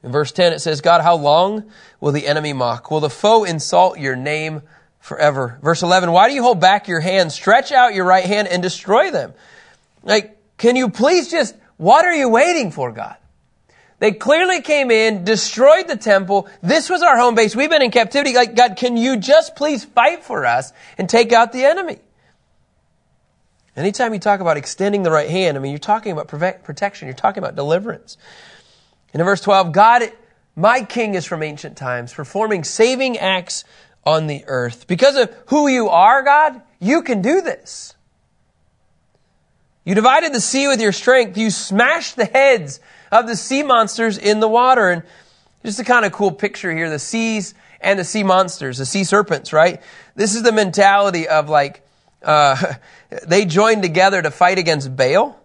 In 0.03 0.13
verse 0.13 0.31
10, 0.33 0.53
it 0.53 0.61
says, 0.61 0.81
God, 0.81 1.03
how 1.03 1.17
long 1.17 1.71
will 2.01 2.13
the 2.13 2.27
enemy 2.27 2.53
mock? 2.53 2.91
Will 2.91 3.01
the 3.01 3.11
foe 3.11 3.45
insult 3.45 3.99
your 3.99 4.15
name 4.15 4.63
forever? 5.01 5.59
Verse 5.63 5.83
11, 5.83 6.13
why 6.13 6.29
do 6.29 6.35
you 6.35 6.43
hold 6.43 6.61
back 6.61 6.87
your 6.87 7.01
hand? 7.01 7.33
Stretch 7.33 7.73
out 7.73 7.95
your 7.95 8.05
right 8.05 8.25
hand 8.25 8.49
and 8.49 8.63
destroy 8.63 9.11
them. 9.11 9.35
Like, 10.05 10.39
can 10.57 10.77
you 10.77 10.89
please 10.89 11.31
just, 11.31 11.57
what 11.77 12.05
are 12.05 12.15
you 12.15 12.29
waiting 12.29 12.71
for, 12.71 12.93
God? 12.93 13.17
They 13.99 14.13
clearly 14.13 14.63
came 14.63 14.93
in, 14.93 15.25
destroyed 15.25 15.89
the 15.89 15.97
temple. 15.97 16.49
This 16.63 16.89
was 16.89 17.03
our 17.03 17.17
home 17.17 17.35
base. 17.35 17.57
We've 17.57 17.69
been 17.69 17.83
in 17.83 17.91
captivity. 17.91 18.33
Like, 18.35 18.55
God, 18.55 18.77
can 18.77 18.97
you 18.97 19.17
just 19.17 19.57
please 19.57 19.85
fight 19.85 20.23
for 20.23 20.47
us 20.47 20.73
and 20.97 21.09
take 21.09 21.33
out 21.33 21.53
the 21.53 21.65
enemy? 21.65 21.99
Anytime 23.75 24.13
you 24.13 24.21
talk 24.21 24.39
about 24.39 24.57
extending 24.57 25.03
the 25.03 25.11
right 25.11 25.29
hand, 25.29 25.57
I 25.57 25.61
mean, 25.61 25.73
you're 25.73 25.79
talking 25.79 26.13
about 26.13 26.29
protection, 26.29 27.07
you're 27.07 27.17
talking 27.17 27.43
about 27.43 27.57
deliverance. 27.57 28.17
And 29.13 29.21
in 29.21 29.27
verse 29.27 29.41
12, 29.41 29.73
God, 29.73 30.13
my 30.57 30.83
King 30.83 31.15
is 31.15 31.25
from 31.25 31.43
ancient 31.43 31.77
times, 31.77 32.13
performing 32.13 32.65
saving 32.65 33.19
acts 33.19 33.65
on 34.05 34.27
the 34.27 34.45
earth. 34.47 34.87
Because 34.87 35.17
of 35.17 35.35
who 35.47 35.69
you 35.69 35.89
are, 35.89 36.23
God, 36.23 36.63
you 36.81 37.03
can 37.03 37.23
do 37.23 37.41
this. 37.41 37.95
You 39.85 39.95
divided 39.95 40.35
the 40.35 40.41
sea 40.41 40.69
with 40.69 40.81
your 40.81 40.93
strength. 40.93 41.39
You 41.39 41.51
smashed 41.51 42.17
the 42.17 42.27
heads 42.27 42.81
of 43.11 43.27
the 43.27 43.37
sea 43.37 43.63
monsters 43.63 44.19
in 44.19 44.41
the 44.41 44.49
water. 44.49 44.91
And 44.91 45.03
just 45.65 45.81
a 45.81 45.85
kind 45.85 46.05
of 46.05 46.13
cool 46.13 46.33
picture 46.33 46.75
here 46.75 46.91
the 46.91 46.99
seas 46.99 47.55
and 47.81 47.99
the 47.99 48.05
sea 48.05 48.23
monsters, 48.23 48.79
the 48.79 48.87
sea 48.87 49.05
serpents, 49.05 49.53
right? 49.53 49.81
This 50.15 50.35
is 50.35 50.43
the 50.43 50.53
mentality 50.53 51.29
of 51.29 51.49
like, 51.49 51.87
uh, 52.23 52.75
they 53.27 53.45
joined 53.45 53.83
together 53.83 54.21
to 54.21 54.31
fight 54.31 54.59
against 54.59 54.95
Baal. 54.95 55.38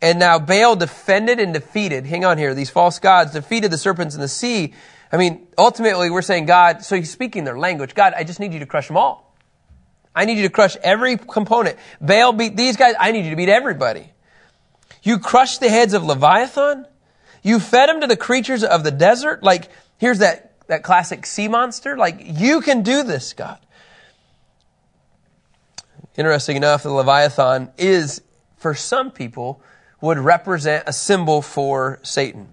And 0.00 0.18
now 0.18 0.38
Baal 0.38 0.76
defended 0.76 1.40
and 1.40 1.52
defeated, 1.52 2.06
hang 2.06 2.24
on 2.24 2.38
here, 2.38 2.54
these 2.54 2.70
false 2.70 2.98
gods 2.98 3.32
defeated 3.32 3.70
the 3.70 3.78
serpents 3.78 4.14
in 4.14 4.20
the 4.20 4.28
sea. 4.28 4.74
I 5.10 5.16
mean, 5.16 5.46
ultimately 5.56 6.10
we're 6.10 6.22
saying, 6.22 6.46
God, 6.46 6.84
so 6.84 6.96
he's 6.96 7.10
speaking 7.10 7.44
their 7.44 7.58
language. 7.58 7.94
God, 7.94 8.12
I 8.16 8.24
just 8.24 8.38
need 8.38 8.52
you 8.52 8.60
to 8.60 8.66
crush 8.66 8.86
them 8.86 8.96
all. 8.96 9.34
I 10.14 10.24
need 10.24 10.36
you 10.36 10.44
to 10.44 10.50
crush 10.52 10.76
every 10.76 11.16
component. 11.16 11.76
Baal 12.00 12.32
beat 12.32 12.56
these 12.56 12.76
guys. 12.76 12.94
I 12.98 13.12
need 13.12 13.24
you 13.24 13.30
to 13.30 13.36
beat 13.36 13.48
everybody. 13.48 14.10
You 15.02 15.18
crushed 15.18 15.60
the 15.60 15.68
heads 15.68 15.94
of 15.94 16.04
Leviathan. 16.04 16.86
You 17.42 17.60
fed 17.60 17.88
them 17.88 18.00
to 18.00 18.06
the 18.06 18.16
creatures 18.16 18.64
of 18.64 18.84
the 18.84 18.90
desert. 18.90 19.42
Like, 19.42 19.68
here's 19.98 20.18
that, 20.18 20.66
that 20.66 20.82
classic 20.82 21.24
sea 21.24 21.48
monster. 21.48 21.96
Like, 21.96 22.20
you 22.24 22.60
can 22.60 22.82
do 22.82 23.02
this, 23.04 23.32
God. 23.32 23.58
Interesting 26.16 26.56
enough, 26.56 26.82
the 26.82 26.90
Leviathan 26.90 27.70
is, 27.78 28.20
for 28.56 28.74
some 28.74 29.12
people, 29.12 29.62
would 30.00 30.18
represent 30.18 30.84
a 30.86 30.92
symbol 30.92 31.42
for 31.42 31.98
Satan. 32.02 32.48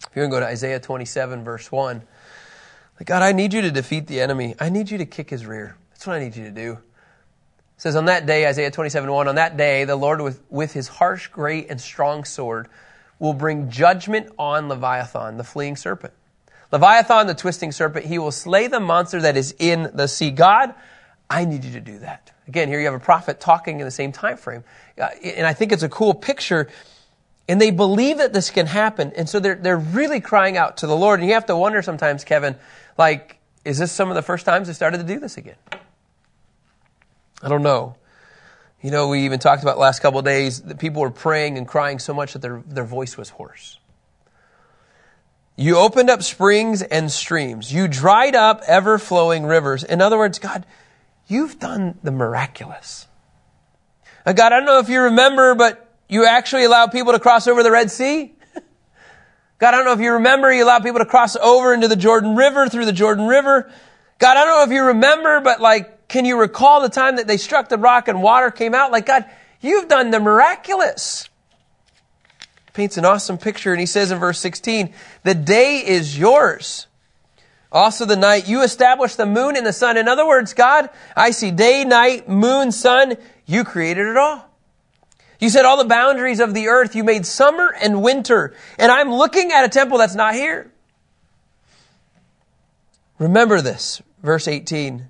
If 0.00 0.14
you're 0.14 0.26
going 0.26 0.30
to 0.30 0.36
go 0.36 0.40
to 0.40 0.46
Isaiah 0.46 0.80
27, 0.80 1.44
verse 1.44 1.72
1, 1.72 2.02
like, 3.00 3.06
God, 3.06 3.22
I 3.22 3.32
need 3.32 3.52
you 3.52 3.62
to 3.62 3.70
defeat 3.70 4.06
the 4.06 4.20
enemy. 4.20 4.54
I 4.60 4.68
need 4.68 4.90
you 4.90 4.98
to 4.98 5.06
kick 5.06 5.30
his 5.30 5.46
rear. 5.46 5.76
That's 5.90 6.06
what 6.06 6.16
I 6.16 6.20
need 6.20 6.36
you 6.36 6.44
to 6.44 6.50
do. 6.50 6.72
It 6.72 6.78
says, 7.80 7.96
On 7.96 8.04
that 8.04 8.26
day, 8.26 8.46
Isaiah 8.46 8.70
27, 8.70 9.10
1, 9.10 9.28
on 9.28 9.34
that 9.34 9.56
day, 9.56 9.84
the 9.84 9.96
Lord 9.96 10.20
with, 10.20 10.42
with 10.50 10.72
his 10.72 10.86
harsh, 10.86 11.28
great, 11.28 11.70
and 11.70 11.80
strong 11.80 12.24
sword 12.24 12.68
will 13.18 13.32
bring 13.32 13.70
judgment 13.70 14.30
on 14.38 14.68
Leviathan, 14.68 15.38
the 15.38 15.44
fleeing 15.44 15.76
serpent. 15.76 16.12
Leviathan, 16.70 17.26
the 17.26 17.34
twisting 17.34 17.72
serpent, 17.72 18.04
he 18.06 18.18
will 18.18 18.32
slay 18.32 18.66
the 18.66 18.80
monster 18.80 19.20
that 19.20 19.36
is 19.36 19.54
in 19.58 19.90
the 19.94 20.06
sea. 20.06 20.30
God, 20.30 20.74
I 21.30 21.44
need 21.44 21.64
you 21.64 21.72
to 21.72 21.80
do 21.80 21.98
that. 22.00 22.32
Again, 22.46 22.68
here 22.68 22.78
you 22.78 22.86
have 22.86 22.94
a 22.94 23.00
prophet 23.00 23.40
talking 23.40 23.80
in 23.80 23.84
the 23.84 23.90
same 23.90 24.12
time 24.12 24.36
frame. 24.36 24.64
Uh, 24.98 25.08
and 25.22 25.46
I 25.46 25.54
think 25.54 25.72
it's 25.72 25.82
a 25.82 25.88
cool 25.88 26.14
picture. 26.14 26.68
And 27.48 27.60
they 27.60 27.70
believe 27.70 28.18
that 28.18 28.32
this 28.32 28.50
can 28.50 28.66
happen. 28.66 29.12
And 29.16 29.28
so 29.28 29.40
they're, 29.40 29.54
they're 29.54 29.78
really 29.78 30.20
crying 30.20 30.56
out 30.56 30.78
to 30.78 30.86
the 30.86 30.96
Lord. 30.96 31.20
And 31.20 31.28
you 31.28 31.34
have 31.34 31.46
to 31.46 31.56
wonder 31.56 31.82
sometimes, 31.82 32.24
Kevin, 32.24 32.56
like, 32.98 33.38
is 33.64 33.78
this 33.78 33.92
some 33.92 34.10
of 34.10 34.14
the 34.14 34.22
first 34.22 34.44
times 34.44 34.68
they 34.68 34.74
started 34.74 34.98
to 34.98 35.04
do 35.04 35.18
this 35.18 35.36
again? 35.36 35.56
I 37.42 37.48
don't 37.48 37.62
know. 37.62 37.96
You 38.82 38.90
know, 38.90 39.08
we 39.08 39.24
even 39.24 39.38
talked 39.38 39.62
about 39.62 39.78
last 39.78 40.00
couple 40.00 40.20
days 40.20 40.60
that 40.62 40.78
people 40.78 41.00
were 41.00 41.10
praying 41.10 41.56
and 41.56 41.66
crying 41.66 41.98
so 41.98 42.12
much 42.12 42.34
that 42.34 42.42
their, 42.42 42.62
their 42.66 42.84
voice 42.84 43.16
was 43.16 43.30
hoarse. 43.30 43.78
You 45.56 45.78
opened 45.78 46.10
up 46.10 46.22
springs 46.22 46.82
and 46.82 47.10
streams. 47.10 47.72
You 47.72 47.88
dried 47.88 48.34
up 48.34 48.62
ever 48.66 48.98
flowing 48.98 49.46
rivers. 49.46 49.84
In 49.84 50.00
other 50.02 50.18
words, 50.18 50.38
God, 50.38 50.66
You've 51.26 51.58
done 51.58 51.98
the 52.02 52.10
miraculous. 52.10 53.06
Now, 54.26 54.32
God, 54.32 54.52
I 54.52 54.56
don't 54.56 54.66
know 54.66 54.78
if 54.78 54.88
you 54.88 55.02
remember, 55.02 55.54
but 55.54 55.92
you 56.08 56.26
actually 56.26 56.64
allowed 56.64 56.92
people 56.92 57.12
to 57.12 57.18
cross 57.18 57.46
over 57.46 57.62
the 57.62 57.70
Red 57.70 57.90
Sea. 57.90 58.34
God, 59.58 59.74
I 59.74 59.76
don't 59.76 59.84
know 59.84 59.92
if 59.92 60.00
you 60.00 60.12
remember, 60.12 60.52
you 60.52 60.64
allowed 60.64 60.82
people 60.82 61.00
to 61.00 61.06
cross 61.06 61.36
over 61.36 61.72
into 61.72 61.88
the 61.88 61.96
Jordan 61.96 62.36
River 62.36 62.68
through 62.68 62.84
the 62.84 62.92
Jordan 62.92 63.26
River. 63.26 63.70
God, 64.18 64.36
I 64.36 64.44
don't 64.44 64.58
know 64.58 64.62
if 64.64 64.70
you 64.70 64.86
remember, 64.88 65.40
but 65.40 65.60
like, 65.60 66.08
can 66.08 66.24
you 66.24 66.38
recall 66.38 66.80
the 66.80 66.88
time 66.88 67.16
that 67.16 67.26
they 67.26 67.36
struck 67.36 67.68
the 67.68 67.78
rock 67.78 68.08
and 68.08 68.22
water 68.22 68.50
came 68.50 68.74
out? 68.74 68.92
Like, 68.92 69.06
God, 69.06 69.24
you've 69.60 69.88
done 69.88 70.10
the 70.10 70.20
miraculous. 70.20 71.28
Paints 72.72 72.96
an 72.96 73.04
awesome 73.04 73.38
picture, 73.38 73.72
and 73.72 73.80
he 73.80 73.86
says 73.86 74.10
in 74.10 74.18
verse 74.18 74.38
16, 74.40 74.92
the 75.22 75.34
day 75.34 75.78
is 75.86 76.18
yours 76.18 76.86
also 77.74 78.06
the 78.06 78.16
night. 78.16 78.48
You 78.48 78.62
established 78.62 79.16
the 79.16 79.26
moon 79.26 79.56
and 79.56 79.66
the 79.66 79.72
sun. 79.72 79.96
In 79.96 80.08
other 80.08 80.26
words, 80.26 80.54
God, 80.54 80.88
I 81.16 81.32
see 81.32 81.50
day, 81.50 81.84
night, 81.84 82.28
moon, 82.28 82.72
sun. 82.72 83.16
You 83.44 83.64
created 83.64 84.06
it 84.06 84.16
all. 84.16 84.48
You 85.40 85.50
said 85.50 85.64
all 85.64 85.76
the 85.76 85.84
boundaries 85.84 86.40
of 86.40 86.54
the 86.54 86.68
earth. 86.68 86.94
You 86.94 87.04
made 87.04 87.26
summer 87.26 87.74
and 87.82 88.02
winter. 88.02 88.54
And 88.78 88.90
I'm 88.90 89.12
looking 89.12 89.52
at 89.52 89.64
a 89.64 89.68
temple 89.68 89.98
that's 89.98 90.14
not 90.14 90.34
here. 90.34 90.70
Remember 93.18 93.60
this, 93.60 94.00
verse 94.22 94.48
18. 94.48 95.06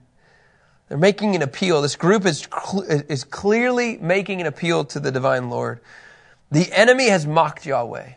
They're 0.88 0.98
making 0.98 1.34
an 1.34 1.42
appeal. 1.42 1.82
This 1.82 1.96
group 1.96 2.26
is, 2.26 2.48
is 2.88 3.24
clearly 3.24 3.98
making 3.98 4.40
an 4.40 4.46
appeal 4.46 4.84
to 4.86 5.00
the 5.00 5.10
divine 5.10 5.50
Lord. 5.50 5.80
The 6.50 6.70
enemy 6.72 7.08
has 7.08 7.26
mocked 7.26 7.66
Yahweh, 7.66 8.14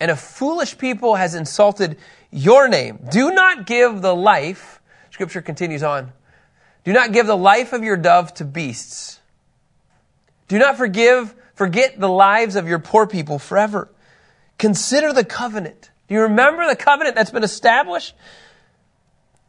and 0.00 0.10
a 0.10 0.16
foolish 0.16 0.78
people 0.78 1.14
has 1.14 1.34
insulted 1.34 1.98
your 2.30 2.68
name. 2.68 2.98
Do 3.10 3.30
not 3.30 3.66
give 3.66 4.00
the 4.00 4.16
life, 4.16 4.80
scripture 5.10 5.42
continues 5.42 5.82
on, 5.82 6.12
do 6.84 6.92
not 6.92 7.12
give 7.12 7.26
the 7.26 7.36
life 7.36 7.72
of 7.72 7.84
your 7.84 7.98
dove 7.98 8.32
to 8.34 8.44
beasts. 8.44 9.20
Do 10.48 10.58
not 10.58 10.76
forgive, 10.76 11.34
forget 11.54 12.00
the 12.00 12.08
lives 12.08 12.56
of 12.56 12.66
your 12.66 12.78
poor 12.78 13.06
people 13.06 13.38
forever. 13.38 13.88
Consider 14.58 15.12
the 15.12 15.24
covenant. 15.24 15.90
Do 16.08 16.14
you 16.14 16.22
remember 16.22 16.66
the 16.66 16.74
covenant 16.74 17.14
that's 17.14 17.30
been 17.30 17.44
established? 17.44 18.14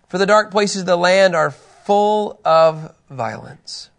For 0.10 0.18
the 0.18 0.26
dark 0.26 0.52
places 0.52 0.82
of 0.82 0.88
the 0.88 0.98
land 0.98 1.36
are 1.36 1.52
full 1.52 2.40
of 2.44 2.94
violence. 3.10 3.90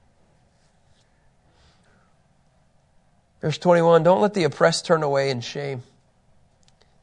Verse 3.41 3.59
21 3.59 4.03
Don't 4.03 4.21
let 4.21 4.35
the 4.35 4.45
oppressed 4.45 4.87
turn 4.87 5.03
away 5.03 5.31
in 5.31 5.41
shame. 5.41 5.83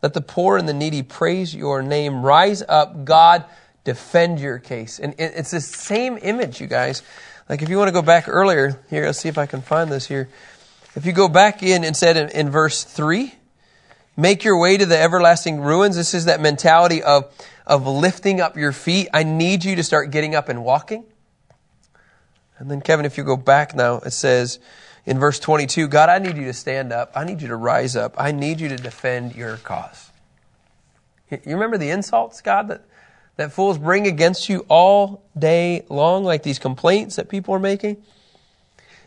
Let 0.01 0.13
the 0.13 0.21
poor 0.21 0.57
and 0.57 0.67
the 0.67 0.73
needy 0.73 1.03
praise 1.03 1.53
your 1.53 1.81
name. 1.81 2.23
Rise 2.23 2.63
up, 2.67 3.03
God, 3.05 3.43
defend 3.83 4.39
your 4.39 4.57
case. 4.57 4.99
And 4.99 5.13
it's 5.17 5.51
the 5.51 5.61
same 5.61 6.17
image, 6.21 6.61
you 6.61 6.67
guys. 6.67 7.03
Like 7.49 7.61
if 7.61 7.69
you 7.69 7.77
want 7.77 7.89
to 7.89 7.93
go 7.93 8.01
back 8.01 8.29
earlier, 8.29 8.79
here, 8.89 9.05
let's 9.05 9.19
see 9.19 9.29
if 9.29 9.37
I 9.37 9.45
can 9.45 9.61
find 9.61 9.91
this 9.91 10.07
here. 10.07 10.29
If 10.95 11.05
you 11.05 11.11
go 11.11 11.27
back 11.27 11.63
in 11.63 11.83
and 11.83 11.95
said 11.95 12.15
in, 12.15 12.29
in 12.29 12.49
verse 12.49 12.83
3, 12.83 13.33
make 14.15 14.43
your 14.43 14.59
way 14.59 14.77
to 14.77 14.85
the 14.85 14.97
everlasting 14.97 15.59
ruins. 15.59 15.95
This 15.95 16.13
is 16.13 16.25
that 16.25 16.39
mentality 16.39 17.03
of, 17.03 17.33
of 17.65 17.85
lifting 17.85 18.39
up 18.39 18.55
your 18.55 18.71
feet. 18.71 19.09
I 19.13 19.23
need 19.23 19.65
you 19.65 19.75
to 19.75 19.83
start 19.83 20.11
getting 20.11 20.33
up 20.33 20.47
and 20.47 20.63
walking. 20.63 21.03
And 22.57 22.69
then, 22.69 22.81
Kevin, 22.81 23.05
if 23.05 23.17
you 23.17 23.23
go 23.23 23.37
back 23.37 23.73
now, 23.73 23.95
it 23.99 24.11
says, 24.11 24.59
in 25.05 25.19
verse 25.19 25.39
22 25.39 25.87
God, 25.87 26.09
I 26.09 26.19
need 26.19 26.37
you 26.37 26.45
to 26.45 26.53
stand 26.53 26.91
up. 26.91 27.11
I 27.15 27.23
need 27.23 27.41
you 27.41 27.47
to 27.49 27.55
rise 27.55 27.95
up. 27.95 28.15
I 28.17 28.31
need 28.31 28.59
you 28.59 28.69
to 28.69 28.75
defend 28.75 29.35
your 29.35 29.57
cause. 29.57 30.11
You 31.31 31.53
remember 31.53 31.77
the 31.77 31.91
insults, 31.91 32.41
God, 32.41 32.69
that, 32.69 32.83
that 33.35 33.51
fools 33.51 33.77
bring 33.77 34.07
against 34.07 34.49
you 34.49 34.65
all 34.67 35.23
day 35.37 35.85
long, 35.89 36.23
like 36.23 36.43
these 36.43 36.59
complaints 36.59 37.17
that 37.17 37.29
people 37.29 37.53
are 37.53 37.59
making? 37.59 37.97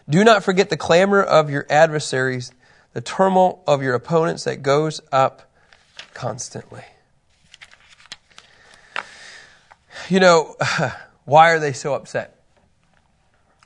Do 0.08 0.22
not 0.24 0.44
forget 0.44 0.70
the 0.70 0.76
clamor 0.76 1.22
of 1.22 1.50
your 1.50 1.66
adversaries, 1.68 2.52
the 2.92 3.00
turmoil 3.00 3.62
of 3.66 3.82
your 3.82 3.94
opponents 3.94 4.44
that 4.44 4.62
goes 4.62 5.00
up 5.10 5.50
constantly. 6.14 6.84
You 10.08 10.20
know, 10.20 10.56
why 11.24 11.50
are 11.50 11.58
they 11.58 11.72
so 11.72 11.94
upset? 11.94 12.41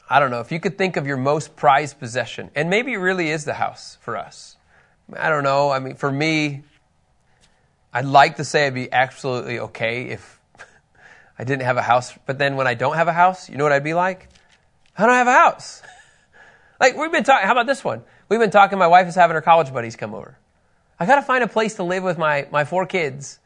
I 0.08 0.20
don't 0.20 0.30
know, 0.30 0.40
if 0.40 0.52
you 0.52 0.60
could 0.60 0.78
think 0.78 0.96
of 0.96 1.06
your 1.06 1.16
most 1.16 1.56
prized 1.56 1.98
possession, 1.98 2.50
and 2.54 2.70
maybe 2.70 2.92
it 2.92 2.98
really 2.98 3.28
is 3.30 3.44
the 3.44 3.54
house 3.54 3.98
for 4.00 4.16
us. 4.16 4.56
I 5.14 5.28
don't 5.28 5.44
know. 5.44 5.70
I 5.70 5.78
mean, 5.78 5.96
for 5.96 6.10
me, 6.10 6.62
I'd 7.92 8.04
like 8.04 8.36
to 8.36 8.44
say 8.44 8.66
I'd 8.66 8.75
be 8.75 8.92
absolutely 8.92 9.58
okay 9.58 10.10
if 10.10 10.40
I 11.38 11.44
didn't 11.44 11.62
have 11.62 11.76
a 11.76 11.82
house. 11.82 12.12
But 12.26 12.38
then 12.38 12.56
when 12.56 12.66
I 12.66 12.75
don't 12.75 12.96
have 12.96 13.08
a 13.08 13.12
house, 13.12 13.48
you 13.48 13.56
know 13.56 13.64
what 13.64 13.72
I'd 13.72 13.84
be 13.84 13.94
like? 13.94 14.28
I 14.96 15.06
don't 15.06 15.14
have 15.14 15.26
a 15.26 15.32
house. 15.32 15.82
like, 16.80 16.96
we've 16.96 17.12
been 17.12 17.25
talking, 17.25 17.46
how 17.46 17.52
about 17.52 17.66
this 17.66 17.82
one? 17.82 18.02
We've 18.28 18.40
been 18.40 18.50
talking, 18.50 18.78
my 18.78 18.86
wife 18.88 19.06
is 19.08 19.14
having 19.14 19.34
her 19.34 19.42
college 19.42 19.72
buddies 19.72 19.96
come 19.96 20.14
over. 20.14 20.36
I 20.98 21.06
gotta 21.06 21.22
find 21.22 21.44
a 21.44 21.48
place 21.48 21.75
to 21.75 21.82
live 21.82 22.02
with 22.02 22.18
my, 22.18 22.46
my 22.50 22.64
four 22.64 22.86
kids 22.86 23.38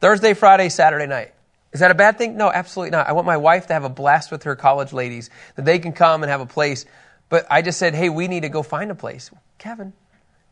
Thursday, 0.00 0.34
Friday, 0.34 0.68
Saturday 0.68 1.06
night. 1.06 1.32
Is 1.72 1.80
that 1.80 1.90
a 1.90 1.94
bad 1.94 2.16
thing? 2.16 2.36
No, 2.36 2.50
absolutely 2.50 2.90
not. 2.90 3.08
I 3.08 3.12
want 3.12 3.26
my 3.26 3.36
wife 3.36 3.66
to 3.66 3.72
have 3.74 3.84
a 3.84 3.90
blast 3.90 4.30
with 4.30 4.44
her 4.44 4.56
college 4.56 4.92
ladies, 4.92 5.30
that 5.56 5.64
they 5.64 5.78
can 5.78 5.92
come 5.92 6.22
and 6.22 6.30
have 6.30 6.40
a 6.40 6.46
place. 6.46 6.86
But 7.28 7.46
I 7.50 7.62
just 7.62 7.78
said, 7.78 7.94
hey, 7.94 8.08
we 8.08 8.26
need 8.26 8.40
to 8.40 8.48
go 8.48 8.62
find 8.62 8.90
a 8.90 8.94
place. 8.94 9.30
Kevin, 9.58 9.92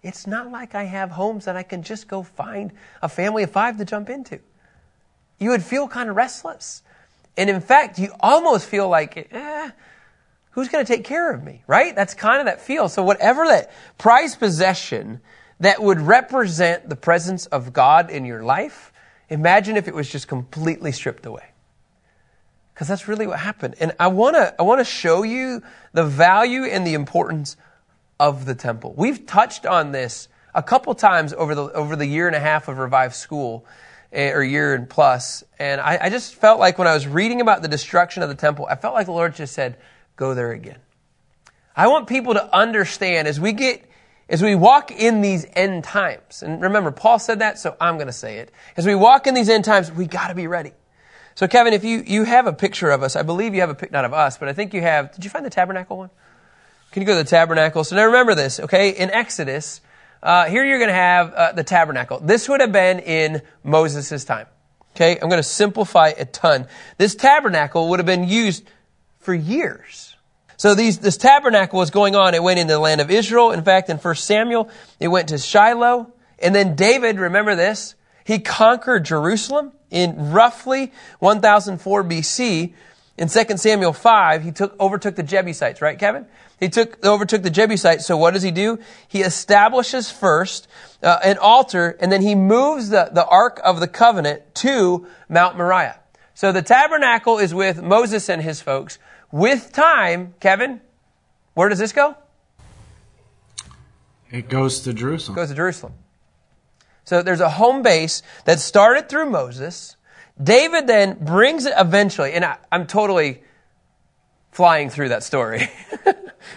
it's 0.02 0.26
not 0.26 0.50
like 0.50 0.75
I 0.75 0.85
have 0.85 1.11
homes 1.11 1.46
that 1.46 1.56
I 1.56 1.62
can 1.62 1.82
just 1.82 2.06
go 2.06 2.23
find 2.23 2.73
a 3.02 3.08
family 3.08 3.42
of 3.42 3.50
five 3.50 3.78
to 3.78 3.85
jump 3.85 4.11
into. 4.11 4.40
You 5.38 5.50
would 5.50 5.62
feel 5.62 5.88
kind 5.88 6.11
of 6.11 6.16
restless. 6.16 6.82
And 7.37 7.49
in 7.49 7.61
fact, 7.61 7.99
you 7.99 8.12
almost 8.20 8.66
feel 8.66 8.88
like, 8.88 9.28
eh, 9.30 9.70
who's 10.50 10.68
going 10.68 10.85
to 10.85 10.90
take 10.90 11.04
care 11.04 11.32
of 11.32 11.42
me? 11.42 11.62
Right? 11.66 11.94
That's 11.94 12.14
kind 12.14 12.40
of 12.40 12.46
that 12.46 12.61
feel. 12.61 12.88
So 12.88 13.02
whatever 13.02 13.46
that 13.46 13.73
prized 13.96 14.38
possession 14.38 15.20
that 15.61 15.82
would 15.82 16.00
represent 16.00 16.88
the 16.88 16.96
presence 16.96 17.46
of 17.46 17.73
God 17.73 18.11
in 18.11 18.26
your 18.26 18.42
life, 18.42 18.92
imagine 19.28 19.76
if 19.76 19.88
it 19.88 19.95
was 19.95 20.11
just 20.11 20.28
completely 20.28 20.92
stripped 20.92 21.26
away. 21.26 21.50
Because 22.75 22.88
that's 22.88 23.09
really 23.09 23.26
what 23.26 23.38
happened. 23.38 23.76
And 23.80 23.92
I 23.99 24.09
want 24.09 24.37
to 24.37 24.54
I 24.59 24.62
want 24.62 24.80
to 24.80 24.85
show 24.85 25.23
you 25.23 25.62
the 25.92 26.04
value 26.04 26.64
and 26.64 26.87
the 26.87 26.95
importance 26.95 27.56
of 28.21 28.45
the 28.45 28.54
temple. 28.54 28.95
We've 28.97 29.25
touched 29.25 29.64
on 29.64 29.92
this 29.92 30.28
a 30.54 30.62
couple 30.62 30.95
times 30.95 31.33
over 31.33 31.54
the 31.54 31.73
over 31.73 31.97
the 31.97 32.06
year 32.06 32.26
and 32.26 32.37
a 32.37 32.40
half 32.40 32.68
of 32.68 32.78
Revive 32.78 33.14
School 33.14 33.64
eh, 34.12 34.30
or 34.30 34.42
year 34.42 34.75
and 34.75 34.88
plus. 34.88 35.42
And 35.59 35.80
I, 35.80 35.99
I 36.02 36.11
just 36.11 36.35
felt 36.35 36.59
like 36.59 36.78
when 36.78 36.87
I 36.87 36.95
was 36.95 37.06
reading 37.06 37.40
about 37.40 37.62
the 37.62 37.68
destruction 37.68 38.23
of 38.23 38.28
the 38.28 38.35
temple, 38.35 38.66
I 38.68 38.76
felt 38.76 38.95
like 38.95 39.06
the 39.06 39.12
Lord 39.12 39.35
just 39.35 39.54
said, 39.54 39.78
go 40.16 40.35
there 40.35 40.52
again. 40.52 40.78
I 41.75 41.88
want 41.88 42.09
people 42.09 42.35
to 42.35 42.56
understand 42.56 43.28
as 43.28 43.38
we 43.38 43.52
get 43.52 43.85
as 44.28 44.42
we 44.42 44.54
walk 44.54 44.90
in 44.90 45.21
these 45.21 45.47
end 45.52 45.85
times, 45.85 46.42
and 46.42 46.61
remember, 46.61 46.90
Paul 46.90 47.18
said 47.18 47.38
that, 47.38 47.59
so 47.59 47.76
I'm 47.80 47.95
going 47.95 48.09
to 48.09 48.12
say 48.12 48.38
it. 48.38 48.50
As 48.76 48.85
we 48.85 48.95
walk 48.95 49.26
in 49.26 49.35
these 49.35 49.49
end 49.49 49.64
times, 49.64 49.92
we 49.92 50.06
got 50.06 50.28
to 50.28 50.35
be 50.35 50.47
ready. 50.47 50.73
So, 51.37 51.47
Kevin, 51.47 51.75
if 51.75 51.85
you, 51.85 52.02
you 52.06 52.25
have 52.25 52.47
a 52.47 52.52
picture 52.52 52.90
of 52.90 53.02
us, 53.02 53.14
I 53.14 53.23
believe 53.23 53.54
you 53.54 53.61
have 53.61 53.71
a 53.71 53.75
picture, 53.75 53.92
not 53.92 54.04
of 54.04 54.12
us, 54.12 54.38
but 54.38 54.49
I 54.49 54.52
think 54.52 54.75
you 54.75 54.80
have, 54.80 55.12
did 55.12 55.23
you 55.23 55.30
find 55.30 55.45
the 55.45 55.50
tabernacle 55.50 55.99
one? 55.99 56.11
Can 56.92 57.02
you 57.02 57.06
go 57.06 57.16
to 57.16 57.23
the 57.23 57.28
tabernacle? 57.28 57.85
So 57.85 57.95
now 57.95 58.06
remember 58.06 58.35
this, 58.35 58.59
okay? 58.59 58.90
In 58.90 59.11
Exodus, 59.11 59.80
uh, 60.23 60.47
here 60.47 60.64
you're 60.64 60.78
going 60.78 60.88
to 60.88 60.95
have 60.95 61.33
uh, 61.35 61.52
the 61.52 61.62
tabernacle. 61.62 62.21
This 62.21 62.49
would 62.49 62.61
have 62.61 62.73
been 62.73 63.00
in 63.00 63.42
Moses' 63.62 64.25
time. 64.25 64.47
Okay? 64.95 65.18
I'm 65.21 65.28
going 65.28 65.38
to 65.38 65.42
simplify 65.42 66.14
a 66.16 66.25
ton. 66.25 66.66
This 66.97 67.14
tabernacle 67.14 67.90
would 67.90 67.99
have 67.99 68.06
been 68.06 68.26
used 68.26 68.64
for 69.18 69.35
years. 69.35 70.06
So 70.57 70.75
these, 70.75 70.99
this 70.99 71.17
tabernacle 71.17 71.79
was 71.79 71.91
going 71.91 72.17
on. 72.17 72.35
It 72.35 72.43
went 72.43 72.59
into 72.59 72.75
the 72.75 72.81
land 72.81 73.01
of 73.01 73.11
Israel. 73.11 73.53
In 73.53 73.63
fact, 73.63 73.91
in 73.91 73.99
1 73.99 74.15
Samuel, 74.17 74.71
it 74.99 75.09
went 75.09 75.29
to 75.29 75.39
Shiloh. 75.39 76.13
And 76.39 76.55
then 76.55 76.75
David, 76.75 77.19
remember 77.19 77.55
this, 77.55 77.95
he 78.25 78.39
conquered 78.39 79.05
Jerusalem 79.05 79.73
in 79.91 80.33
roughly 80.33 80.93
1004 81.21 82.05
BC. 82.05 82.75
In 83.19 83.29
2 83.29 83.57
Samuel 83.57 83.93
5, 83.93 84.43
he 84.43 84.53
took, 84.53 84.79
overtook 84.79 85.15
the 85.15 85.23
Jebusites, 85.23 85.81
right, 85.81 85.99
Kevin? 85.99 86.27
He 86.61 86.69
took, 86.69 87.05
overtook 87.05 87.43
the 87.43 87.51
Jebusites. 87.51 88.07
So 88.07 88.17
what 88.17 88.35
does 88.35 88.43
he 88.43 88.51
do? 88.51 88.79
He 89.09 89.23
establishes 89.23 90.11
first 90.11 90.69
uh, 91.03 91.19
an 91.23 91.39
altar, 91.39 91.97
and 92.01 92.11
then 92.11 92.23
he 92.23 92.35
moves 92.35 92.89
the, 92.89 93.11
the 93.13 93.27
Ark 93.27 93.61
of 93.63 93.81
the 93.81 93.89
Covenant 93.89 94.55
to 94.57 95.07
Mount 95.29 95.57
Moriah. 95.57 95.99
So 96.35 96.53
the 96.53 96.63
tabernacle 96.63 97.39
is 97.39 97.55
with 97.55 97.83
Moses 97.83 98.29
and 98.29 98.43
his 98.43 98.61
folks. 98.61 98.99
With 99.37 99.71
time, 99.75 100.35
Kevin, 100.40 100.81
where 101.52 101.69
does 101.69 101.78
this 101.78 101.93
go? 101.93 102.16
It 104.31 104.49
goes 104.49 104.81
to 104.81 104.95
Jerusalem. 104.95 105.37
It 105.37 105.40
goes 105.40 105.49
to 105.50 105.55
Jerusalem. 105.55 105.93
So 107.05 107.23
there's 107.23 107.40
a 107.40 107.50
home 107.50 107.83
base 107.83 108.23
that 108.47 108.61
started 108.61 109.11
through 109.11 109.28
Moses. 109.28 109.97
David 110.43 110.87
then 110.87 111.19
brings 111.23 111.66
it 111.66 111.75
eventually, 111.76 112.33
and 112.33 112.47
I, 112.47 112.57
am 112.73 112.87
totally 112.87 113.43
flying 114.52 114.88
through 114.88 115.11
that 115.11 115.23
story. 115.23 115.69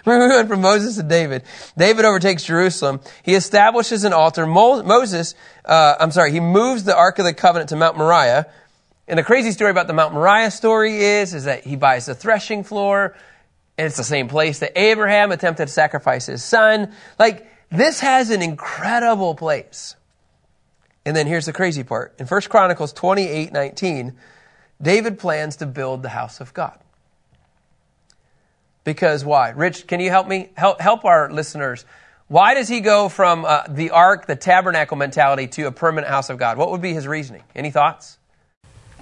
we 0.06 0.18
went 0.18 0.48
from 0.48 0.62
Moses 0.62 0.96
to 0.96 1.04
David. 1.04 1.44
David 1.78 2.06
overtakes 2.06 2.46
Jerusalem. 2.46 3.02
He 3.24 3.36
establishes 3.36 4.06
an 4.06 4.14
altar. 4.14 4.48
Mo- 4.48 4.84
Moses, 4.84 5.36
uh, 5.66 5.96
I'm 6.00 6.12
sorry, 6.12 6.32
he 6.32 6.40
moves 6.40 6.86
the 6.86 6.96
Ark 6.96 7.20
of 7.20 7.26
the 7.26 7.34
Covenant 7.34 7.72
to 7.72 7.76
Mount 7.76 7.98
Moriah. 7.98 8.48
And 9.10 9.18
the 9.18 9.24
crazy 9.24 9.52
story 9.52 9.72
about 9.72 9.88
the 9.88 9.94
Mount 9.94 10.14
Moriah 10.14 10.52
story 10.52 10.98
is, 10.98 11.34
is 11.34 11.46
that 11.46 11.64
he 11.64 11.76
buys 11.76 12.06
the 12.06 12.14
threshing 12.14 12.64
floor, 12.64 13.16
and 13.76 13.88
it's 13.88 13.98
the 13.98 14.04
same 14.04 14.28
place 14.28 14.60
that 14.60 14.78
Abraham 14.78 15.32
attempted 15.32 15.66
to 15.66 15.74
sacrifice 15.74 16.28
his 16.28 16.44
son. 16.44 16.94
Like, 17.18 17.48
this 17.72 18.02
has 18.02 18.30
an 18.30 18.44
incredible 18.44 19.34
place. 19.34 19.96
And 21.06 21.16
then 21.16 21.26
here's 21.26 21.48
the 21.48 21.54
crazy 21.54 21.84
part. 21.84 22.14
In 22.20 22.28
1 22.28 22.42
Chronicles 22.50 22.94
28 22.94 23.52
19, 23.52 24.16
David 24.80 25.18
plans 25.18 25.56
to 25.56 25.66
build 25.66 26.04
the 26.04 26.10
house 26.10 26.40
of 26.40 26.54
God. 26.54 26.78
Because 28.84 29.26
why? 29.26 29.50
Rich, 29.50 29.88
can 29.88 30.00
you 30.00 30.12
help 30.12 30.28
me? 30.28 30.52
Help, 30.56 30.80
help 30.80 31.04
our 31.04 31.32
listeners. 31.32 31.84
Why 32.28 32.54
does 32.54 32.68
he 32.68 32.80
go 32.80 33.10
from 33.10 33.44
uh, 33.44 33.64
the 33.68 33.90
ark, 33.90 34.28
the 34.28 34.36
tabernacle 34.36 34.98
mentality 34.98 35.48
to 35.48 35.64
a 35.64 35.72
permanent 35.72 36.12
house 36.12 36.30
of 36.30 36.38
God? 36.38 36.60
What 36.60 36.70
would 36.70 36.82
be 36.82 36.94
his 36.94 37.08
reasoning? 37.08 37.42
Any 37.56 37.72
thoughts? 37.72 38.19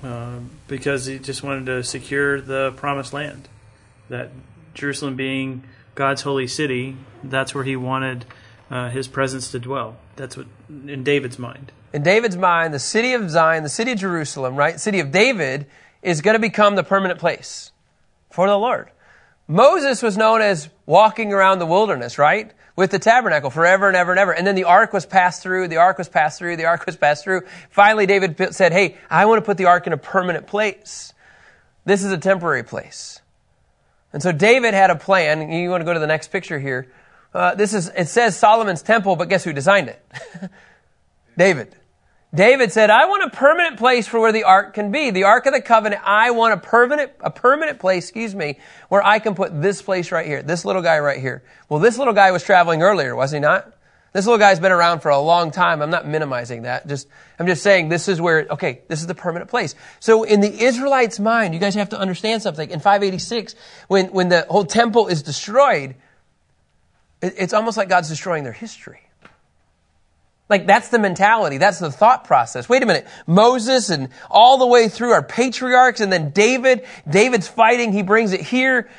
Uh, 0.03 0.39
because 0.67 1.05
he 1.05 1.17
just 1.17 1.43
wanted 1.43 1.65
to 1.65 1.83
secure 1.83 2.39
the 2.39 2.71
promised 2.75 3.13
land. 3.13 3.49
That 4.09 4.29
Jerusalem 4.73 5.15
being 5.15 5.63
God's 5.95 6.21
holy 6.21 6.47
city, 6.47 6.95
that's 7.23 7.55
where 7.55 7.63
he 7.63 7.75
wanted 7.75 8.25
uh, 8.69 8.89
his 8.89 9.07
presence 9.07 9.51
to 9.51 9.59
dwell. 9.59 9.97
That's 10.15 10.37
what 10.37 10.47
in 10.69 11.03
David's 11.03 11.39
mind 11.39 11.71
in 11.93 12.03
David's 12.03 12.37
mind, 12.37 12.73
the 12.73 12.79
city 12.79 13.13
of 13.13 13.29
Zion, 13.29 13.63
the 13.63 13.69
city 13.69 13.91
of 13.91 13.99
Jerusalem, 13.99 14.55
right, 14.55 14.79
city 14.79 14.99
of 14.99 15.11
David, 15.11 15.65
is 16.01 16.21
going 16.21 16.35
to 16.35 16.39
become 16.39 16.75
the 16.75 16.83
permanent 16.83 17.19
place 17.19 17.71
for 18.29 18.47
the 18.47 18.57
Lord. 18.57 18.91
Moses 19.47 20.03
was 20.03 20.17
known 20.17 20.41
as 20.41 20.69
walking 20.85 21.31
around 21.31 21.59
the 21.59 21.65
wilderness, 21.65 22.17
right? 22.17 22.51
With 22.77 22.91
the 22.91 22.99
tabernacle 22.99 23.49
forever 23.49 23.89
and 23.89 23.97
ever 23.97 24.11
and 24.11 24.19
ever. 24.19 24.31
And 24.31 24.47
then 24.47 24.55
the 24.55 24.63
ark 24.63 24.93
was 24.93 25.05
passed 25.05 25.43
through, 25.43 25.67
the 25.67 25.77
ark 25.77 25.97
was 25.97 26.07
passed 26.07 26.39
through, 26.39 26.55
the 26.55 26.65
ark 26.65 26.85
was 26.85 26.95
passed 26.95 27.25
through. 27.25 27.41
Finally, 27.69 28.05
David 28.05 28.53
said, 28.53 28.71
Hey, 28.71 28.95
I 29.09 29.25
want 29.25 29.39
to 29.41 29.45
put 29.45 29.57
the 29.57 29.65
ark 29.65 29.87
in 29.87 29.93
a 29.93 29.97
permanent 29.97 30.47
place. 30.47 31.11
This 31.83 32.03
is 32.03 32.11
a 32.11 32.17
temporary 32.17 32.63
place. 32.63 33.19
And 34.13 34.21
so 34.21 34.31
David 34.31 34.73
had 34.73 34.89
a 34.89 34.95
plan. 34.95 35.51
You 35.51 35.69
want 35.69 35.81
to 35.81 35.85
go 35.85 35.93
to 35.93 35.99
the 35.99 36.07
next 36.07 36.31
picture 36.31 36.59
here. 36.59 36.87
Uh, 37.33 37.55
this 37.55 37.73
is, 37.73 37.91
it 37.95 38.07
says 38.07 38.37
Solomon's 38.37 38.81
temple, 38.81 39.15
but 39.15 39.27
guess 39.27 39.43
who 39.43 39.53
designed 39.53 39.89
it? 39.89 40.01
David. 41.37 41.75
David 42.33 42.73
said, 42.73 42.89
I 42.89 43.05
want 43.05 43.23
a 43.23 43.29
permanent 43.29 43.77
place 43.77 44.05
for 44.05 44.19
where 44.19 44.33
the 44.33 44.43
ark 44.43 44.73
can 44.73 44.91
be. 44.91 45.11
The 45.11 45.23
ark 45.23 45.45
of 45.45 45.53
the 45.53 45.61
covenant, 45.61 46.01
I 46.05 46.31
want 46.31 46.53
a 46.53 46.57
permanent, 46.57 47.13
a 47.21 47.31
permanent 47.31 47.79
place, 47.79 48.05
excuse 48.05 48.35
me, 48.35 48.59
where 48.89 49.05
I 49.05 49.19
can 49.19 49.33
put 49.33 49.61
this 49.61 49.81
place 49.81 50.11
right 50.11 50.25
here, 50.25 50.43
this 50.43 50.65
little 50.65 50.81
guy 50.81 50.99
right 50.99 51.19
here. 51.19 51.43
Well, 51.69 51.79
this 51.79 51.97
little 51.97 52.13
guy 52.13 52.31
was 52.31 52.43
traveling 52.43 52.81
earlier, 52.81 53.15
was 53.15 53.31
he 53.31 53.39
not? 53.39 53.73
This 54.11 54.25
little 54.25 54.39
guy's 54.39 54.59
been 54.59 54.71
around 54.71 55.01
for 55.01 55.09
a 55.09 55.19
long 55.19 55.51
time. 55.51 55.81
I'm 55.81 55.89
not 55.89 56.07
minimizing 56.07 56.63
that. 56.63 56.87
Just, 56.87 57.07
I'm 57.39 57.45
just 57.45 57.61
saying 57.61 57.89
this 57.89 58.07
is 58.07 58.19
where, 58.19 58.47
okay, 58.49 58.81
this 58.87 58.99
is 58.99 59.07
the 59.07 59.15
permanent 59.15 59.49
place. 59.49 59.75
So 59.99 60.23
in 60.23 60.41
the 60.41 60.63
Israelites' 60.63 61.19
mind, 61.19 61.53
you 61.53 61.59
guys 61.59 61.75
have 61.75 61.89
to 61.89 61.99
understand 61.99 62.41
something. 62.41 62.69
In 62.69 62.79
586, 62.79 63.55
when, 63.87 64.07
when 64.07 64.29
the 64.29 64.45
whole 64.49 64.65
temple 64.65 65.07
is 65.07 65.21
destroyed, 65.21 65.95
it's 67.21 67.53
almost 67.53 67.77
like 67.77 67.89
God's 67.89 68.09
destroying 68.09 68.43
their 68.43 68.53
history. 68.53 69.06
Like 70.49 70.65
that's 70.65 70.89
the 70.89 70.99
mentality. 70.99 71.57
That's 71.57 71.79
the 71.79 71.91
thought 71.91 72.23
process. 72.23 72.69
Wait 72.69 72.81
a 72.81 72.85
minute. 72.85 73.07
Moses 73.25 73.89
and 73.89 74.09
all 74.29 74.57
the 74.57 74.67
way 74.67 74.87
through 74.87 75.11
our 75.11 75.23
patriarchs 75.23 75.99
and 75.99 76.11
then 76.11 76.29
David. 76.29 76.85
David's 77.09 77.47
fighting. 77.47 77.91
He 77.91 78.01
brings 78.01 78.31
it 78.31 78.41
here. 78.41 78.89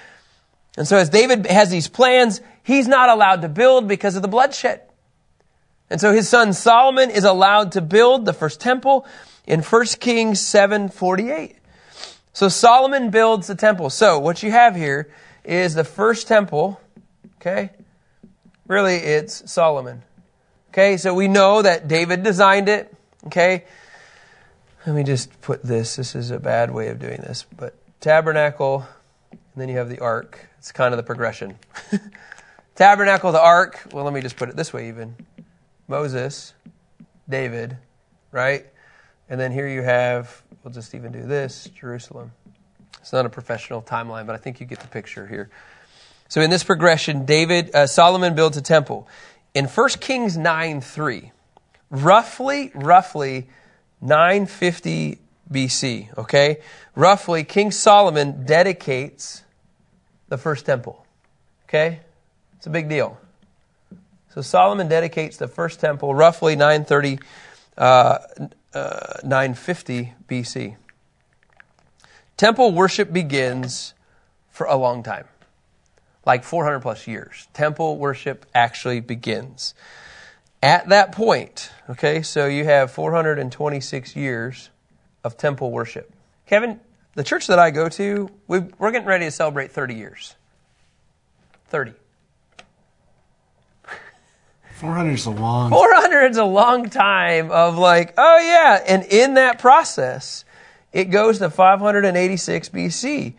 And 0.76 0.86
so 0.86 0.96
as 0.96 1.08
David 1.08 1.46
has 1.46 1.70
these 1.70 1.88
plans, 1.88 2.40
he's 2.62 2.86
not 2.86 3.08
allowed 3.08 3.42
to 3.42 3.48
build 3.48 3.88
because 3.88 4.14
of 4.14 4.22
the 4.22 4.28
bloodshed. 4.28 4.82
And 5.90 6.00
so 6.00 6.12
his 6.12 6.28
son 6.28 6.52
Solomon 6.52 7.10
is 7.10 7.24
allowed 7.24 7.72
to 7.72 7.80
build 7.80 8.26
the 8.26 8.34
first 8.34 8.60
temple 8.60 9.06
in 9.46 9.62
1 9.62 9.86
Kings 10.00 10.40
7:48. 10.40 11.56
So 12.34 12.48
Solomon 12.48 13.10
builds 13.10 13.46
the 13.46 13.54
temple. 13.54 13.88
So 13.90 14.18
what 14.18 14.42
you 14.42 14.50
have 14.50 14.76
here 14.76 15.10
is 15.44 15.74
the 15.74 15.82
first 15.82 16.28
temple, 16.28 16.78
okay? 17.40 17.70
Really 18.66 18.96
it's 18.96 19.50
Solomon. 19.50 20.02
Okay, 20.78 20.96
so 20.96 21.12
we 21.12 21.26
know 21.26 21.60
that 21.60 21.88
David 21.88 22.22
designed 22.22 22.68
it. 22.68 22.94
Okay, 23.26 23.64
let 24.86 24.94
me 24.94 25.02
just 25.02 25.40
put 25.40 25.60
this. 25.60 25.96
This 25.96 26.14
is 26.14 26.30
a 26.30 26.38
bad 26.38 26.70
way 26.70 26.86
of 26.86 27.00
doing 27.00 27.16
this, 27.16 27.44
but 27.56 27.74
tabernacle, 27.98 28.86
and 29.32 29.40
then 29.56 29.68
you 29.68 29.76
have 29.78 29.88
the 29.88 29.98
ark. 29.98 30.38
It's 30.58 30.70
kind 30.70 30.94
of 30.94 30.96
the 30.96 31.02
progression. 31.02 31.58
tabernacle, 32.76 33.32
the 33.32 33.42
ark. 33.42 33.88
Well, 33.90 34.04
let 34.04 34.14
me 34.14 34.20
just 34.20 34.36
put 34.36 34.50
it 34.50 34.54
this 34.54 34.72
way 34.72 34.86
even 34.86 35.16
Moses, 35.88 36.54
David, 37.28 37.76
right? 38.30 38.64
And 39.28 39.40
then 39.40 39.50
here 39.50 39.66
you 39.66 39.82
have, 39.82 40.42
we'll 40.62 40.72
just 40.72 40.94
even 40.94 41.10
do 41.10 41.22
this 41.22 41.68
Jerusalem. 41.74 42.30
It's 43.00 43.12
not 43.12 43.26
a 43.26 43.30
professional 43.30 43.82
timeline, 43.82 44.26
but 44.26 44.36
I 44.36 44.38
think 44.38 44.60
you 44.60 44.66
get 44.66 44.78
the 44.78 44.86
picture 44.86 45.26
here. 45.26 45.50
So 46.28 46.40
in 46.40 46.50
this 46.50 46.62
progression, 46.62 47.24
David, 47.24 47.74
uh, 47.74 47.88
Solomon 47.88 48.36
builds 48.36 48.56
a 48.56 48.62
temple 48.62 49.08
in 49.58 49.64
1 49.64 49.88
Kings 50.00 50.36
9 50.36 50.80
3, 50.80 51.32
roughly, 51.90 52.70
roughly 52.76 53.48
950 54.00 55.18
BC, 55.50 56.16
okay? 56.16 56.58
Roughly, 56.94 57.42
King 57.42 57.72
Solomon 57.72 58.44
dedicates 58.46 59.42
the 60.28 60.38
first 60.38 60.64
temple, 60.64 61.04
okay? 61.64 61.98
It's 62.56 62.68
a 62.68 62.70
big 62.70 62.88
deal. 62.88 63.18
So 64.32 64.42
Solomon 64.42 64.86
dedicates 64.86 65.36
the 65.38 65.48
first 65.48 65.80
temple 65.80 66.14
roughly 66.14 66.54
930, 66.54 67.18
uh, 67.76 68.18
uh, 68.72 69.14
950 69.24 70.12
BC. 70.28 70.76
Temple 72.36 72.70
worship 72.70 73.12
begins 73.12 73.94
for 74.52 74.68
a 74.68 74.76
long 74.76 75.02
time. 75.02 75.24
Like 76.28 76.44
400 76.44 76.80
plus 76.80 77.06
years. 77.06 77.48
Temple 77.54 77.96
worship 77.96 78.44
actually 78.54 79.00
begins. 79.00 79.72
At 80.62 80.90
that 80.90 81.12
point, 81.12 81.70
okay, 81.88 82.20
so 82.20 82.44
you 82.44 82.64
have 82.66 82.90
426 82.90 84.14
years 84.14 84.68
of 85.24 85.38
temple 85.38 85.70
worship. 85.70 86.12
Kevin, 86.46 86.80
the 87.14 87.24
church 87.24 87.46
that 87.46 87.58
I 87.58 87.70
go 87.70 87.88
to, 87.88 88.28
we, 88.46 88.60
we're 88.78 88.90
getting 88.90 89.08
ready 89.08 89.24
to 89.24 89.30
celebrate 89.30 89.72
30 89.72 89.94
years. 89.94 90.36
30. 91.68 91.94
400 94.74 95.12
is 95.12 95.24
a 95.24 95.30
long 95.30 95.70
400 95.70 96.30
is 96.30 96.36
a 96.36 96.44
long 96.44 96.90
time 96.90 97.50
of 97.50 97.78
like, 97.78 98.12
oh 98.18 98.38
yeah. 98.38 98.84
And 98.86 99.02
in 99.04 99.34
that 99.34 99.58
process, 99.58 100.44
it 100.92 101.06
goes 101.06 101.38
to 101.38 101.48
586 101.48 102.68
BC, 102.68 103.32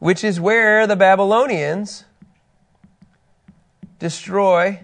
which 0.00 0.24
is 0.24 0.40
where 0.40 0.88
the 0.88 0.96
Babylonians 0.96 2.04
destroy 4.02 4.80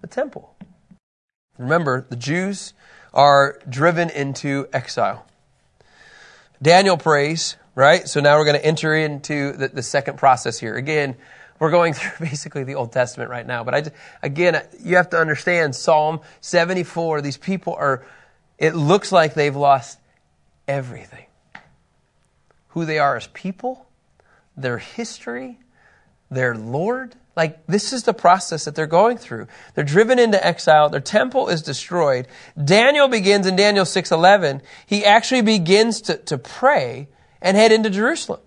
the 0.00 0.08
temple. 0.08 0.52
Remember, 1.58 2.04
the 2.10 2.16
Jews 2.16 2.74
are 3.14 3.60
driven 3.68 4.10
into 4.10 4.66
exile. 4.72 5.24
Daniel 6.60 6.96
prays, 6.96 7.56
right? 7.76 8.08
So 8.08 8.20
now 8.20 8.36
we're 8.36 8.46
going 8.46 8.58
to 8.58 8.66
enter 8.66 8.96
into 8.96 9.52
the, 9.52 9.68
the 9.68 9.82
second 9.82 10.18
process 10.18 10.58
here. 10.58 10.74
Again, 10.74 11.14
we're 11.60 11.70
going 11.70 11.92
through 11.94 12.26
basically 12.26 12.64
the 12.64 12.74
Old 12.74 12.90
Testament 12.90 13.30
right 13.30 13.46
now. 13.46 13.62
But 13.62 13.74
I, 13.74 13.82
again, 14.24 14.60
you 14.82 14.96
have 14.96 15.10
to 15.10 15.18
understand 15.18 15.76
Psalm 15.76 16.18
74. 16.40 17.20
These 17.20 17.36
people 17.36 17.74
are, 17.74 18.04
it 18.58 18.74
looks 18.74 19.12
like 19.12 19.34
they've 19.34 19.54
lost 19.54 20.00
everything. 20.66 21.26
Who 22.70 22.86
they 22.86 22.98
are 22.98 23.16
as 23.16 23.28
people, 23.28 23.86
their 24.56 24.78
history, 24.78 25.60
their 26.28 26.56
Lord. 26.56 27.14
Like, 27.36 27.66
this 27.66 27.92
is 27.92 28.04
the 28.04 28.14
process 28.14 28.64
that 28.64 28.76
they're 28.76 28.86
going 28.86 29.18
through. 29.18 29.48
They're 29.74 29.84
driven 29.84 30.18
into 30.18 30.44
exile. 30.44 30.88
Their 30.88 31.00
temple 31.00 31.48
is 31.48 31.62
destroyed. 31.62 32.28
Daniel 32.62 33.08
begins 33.08 33.46
in 33.46 33.56
Daniel 33.56 33.84
6.11. 33.84 34.60
He 34.86 35.04
actually 35.04 35.42
begins 35.42 36.00
to, 36.02 36.16
to 36.16 36.38
pray 36.38 37.08
and 37.42 37.56
head 37.56 37.72
into 37.72 37.90
Jerusalem. 37.90 38.40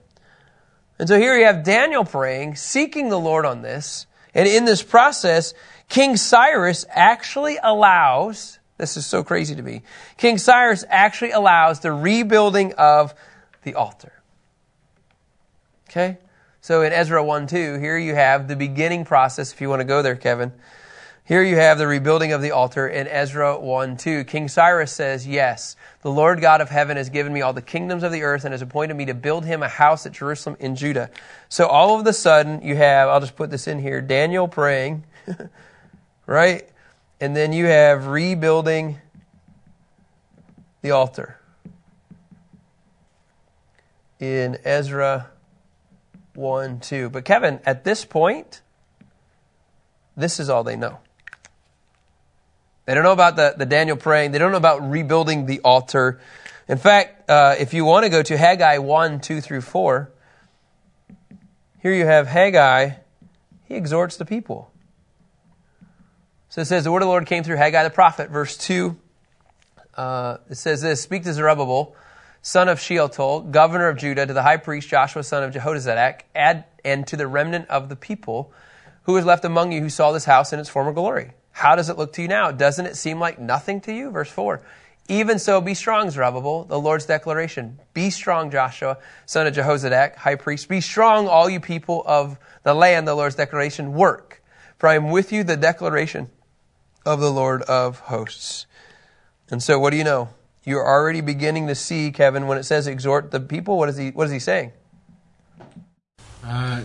And 1.00 1.08
so 1.08 1.20
here 1.20 1.38
you 1.38 1.46
have 1.46 1.64
Daniel 1.64 2.06
praying, 2.06 2.56
seeking 2.56 3.10
the 3.10 3.20
Lord 3.20 3.46
on 3.46 3.62
this. 3.62 4.08
And 4.34 4.48
in 4.48 4.66
this 4.66 4.84
process, 4.84 5.54
King 5.90 6.16
Cyrus 6.16 6.86
actually 6.90 7.58
allows, 7.62 8.60
this 8.78 8.98
is 8.98 9.06
so 9.06 9.24
crazy 9.24 9.56
to 9.56 9.62
me, 9.62 9.84
King 10.18 10.38
Cyrus 10.38 10.86
actually 10.88 11.32
allows 11.32 11.82
the 11.82 11.92
rebuilding 11.92 12.74
of 12.74 13.14
the 13.64 13.76
altar. 13.76 14.14
Okay? 15.90 16.18
So 16.68 16.82
in 16.82 16.92
Ezra 16.92 17.24
1 17.24 17.48
2, 17.48 17.80
here 17.80 17.98
you 17.98 18.14
have 18.14 18.50
the 18.50 18.56
beginning 18.58 19.06
process, 19.06 19.54
if 19.54 19.62
you 19.62 19.70
want 19.70 19.80
to 19.80 19.86
go 19.86 20.02
there, 20.02 20.18
Kevin. 20.18 20.52
Here 21.24 21.42
you 21.42 21.56
have 21.56 21.78
the 21.78 21.88
rebuilding 21.88 22.34
of 22.34 22.42
the 22.42 22.52
altar 22.52 22.90
in 22.90 23.08
Ezra 23.08 23.58
1 23.58 23.96
2. 23.96 24.26
King 24.26 24.50
Cyrus 24.50 24.92
says, 24.92 25.26
Yes, 25.26 25.78
the 26.02 26.12
Lord 26.12 26.42
God 26.42 26.60
of 26.60 26.70
heaven 26.70 26.98
has 26.98 27.10
given 27.10 27.32
me 27.32 27.42
all 27.42 27.54
the 27.54 27.62
kingdoms 27.62 28.04
of 28.04 28.12
the 28.12 28.24
earth 28.24 28.44
and 28.44 28.52
has 28.52 28.62
appointed 28.62 28.96
me 28.96 29.06
to 29.06 29.14
build 29.14 29.46
him 29.46 29.64
a 29.64 29.70
house 29.70 30.06
at 30.06 30.12
Jerusalem 30.12 30.58
in 30.60 30.76
Judah. 30.76 31.10
So 31.48 31.68
all 31.68 31.98
of 31.98 32.06
a 32.06 32.12
sudden, 32.12 32.62
you 32.62 32.76
have, 32.76 33.08
I'll 33.08 33.22
just 33.22 33.38
put 33.38 33.50
this 33.50 33.70
in 33.70 33.80
here, 33.80 34.02
Daniel 34.02 34.50
praying, 34.50 35.06
right? 36.26 36.68
And 37.22 37.34
then 37.34 37.54
you 37.54 37.68
have 37.68 38.08
rebuilding 38.08 39.00
the 40.82 40.92
altar 40.92 41.40
in 44.20 44.58
Ezra 44.66 45.30
1 46.38 46.80
2. 46.80 47.10
But 47.10 47.26
Kevin, 47.26 47.60
at 47.66 47.84
this 47.84 48.06
point, 48.06 48.62
this 50.16 50.40
is 50.40 50.50
all 50.50 50.64
they 50.64 50.76
know. 50.76 51.00
They 52.86 52.94
don't 52.94 53.04
know 53.04 53.12
about 53.12 53.36
the, 53.36 53.56
the 53.58 53.66
Daniel 53.66 53.98
praying. 53.98 54.32
They 54.32 54.38
don't 54.38 54.52
know 54.52 54.58
about 54.58 54.90
rebuilding 54.90 55.46
the 55.46 55.60
altar. 55.60 56.22
In 56.68 56.78
fact, 56.78 57.30
uh, 57.30 57.56
if 57.60 57.74
you 57.74 57.84
want 57.86 58.06
to 58.06 58.10
go 58.10 58.22
to 58.22 58.38
Haggai 58.38 58.78
1, 58.78 59.20
2 59.20 59.42
through 59.42 59.62
4, 59.62 60.12
here 61.82 61.94
you 61.94 62.06
have 62.06 62.28
Haggai. 62.28 62.92
He 63.66 63.76
exhorts 63.76 64.18
the 64.18 64.26
people. 64.26 64.72
So 66.50 66.62
it 66.62 66.66
says, 66.66 66.84
The 66.84 66.92
word 66.92 67.02
of 67.02 67.08
the 67.08 67.10
Lord 67.10 67.26
came 67.26 67.44
through 67.44 67.58
Haggai 67.58 67.84
the 67.84 67.90
prophet, 67.90 68.30
verse 68.30 68.56
2. 68.58 68.96
Uh, 69.96 70.38
it 70.50 70.56
says 70.56 70.82
this 70.82 71.02
Speak 71.02 71.24
to 71.24 71.34
Zerubbabel, 71.34 71.96
son 72.42 72.70
of 72.70 72.80
Shealtiel, 72.80 73.42
governor 73.42 73.88
of 73.88 73.98
Judah, 73.98 74.26
to 74.26 74.34
the 74.34 74.44
high 74.44 74.58
priest 74.58 74.88
Joshua, 74.90 75.24
son 75.24 75.44
of 75.44 75.54
Jehozadak, 75.54 76.22
and 76.34 77.08
to 77.08 77.18
the 77.18 77.28
remnant 77.28 77.68
of 77.70 77.90
the 77.90 77.96
people 77.96 78.52
who 79.04 79.18
is 79.18 79.26
left 79.26 79.46
among 79.46 79.72
you 79.72 79.82
who 79.82 79.90
saw 79.90 80.12
this 80.12 80.26
house 80.26 80.54
in 80.54 80.60
its 80.60 80.70
former 80.70 80.92
glory. 80.92 81.32
How 81.52 81.76
does 81.76 81.90
it 81.90 81.98
look 81.98 82.14
to 82.14 82.22
you 82.22 82.28
now? 82.28 82.52
Doesn't 82.52 82.86
it 82.86 82.96
seem 82.96 83.20
like 83.20 83.40
nothing 83.40 83.82
to 83.82 83.94
you? 83.94 84.12
Verse 84.12 84.30
4. 84.30 84.62
Even 85.10 85.40
so, 85.40 85.62
be 85.62 85.74
strong, 85.74 86.10
Zerubbabel, 86.10 86.66
the 86.66 86.80
Lord's 86.80 87.06
declaration. 87.06 87.80
Be 87.94 88.10
strong, 88.10 88.52
Joshua, 88.52 88.98
son 89.26 89.48
of 89.48 89.56
Jehozadak, 89.56 90.16
high 90.16 90.36
priest. 90.36 90.68
Be 90.68 90.82
strong, 90.82 91.30
all 91.30 91.50
you 91.50 91.62
people 91.62 92.04
of 92.06 92.38
the 92.64 92.74
land, 92.74 93.08
the 93.08 93.16
Lord's 93.16 93.36
declaration. 93.36 93.94
Work, 93.94 94.44
for 94.78 94.90
I 94.90 94.96
am 94.96 95.10
with 95.10 95.32
you, 95.32 95.46
the 95.46 95.56
declaration 95.56 96.30
of 97.06 97.22
the 97.22 97.32
Lord 97.32 97.62
of 97.64 98.00
hosts. 98.02 98.66
And 99.50 99.64
so, 99.64 99.80
what 99.80 99.92
do 99.92 99.98
you 99.98 100.04
know? 100.04 100.28
You're 100.68 100.86
already 100.86 101.22
beginning 101.22 101.68
to 101.68 101.76
see, 101.76 102.12
Kevin, 102.12 102.46
when 102.46 102.58
it 102.58 102.64
says 102.64 102.88
exhort 102.88 103.32
the 103.32 103.40
people, 103.40 103.78
what 103.78 103.88
is 103.88 103.96
he, 103.96 104.10
what 104.10 104.26
is 104.26 104.34
he 104.34 104.40
saying? 104.40 104.74
Uh, 106.44 106.82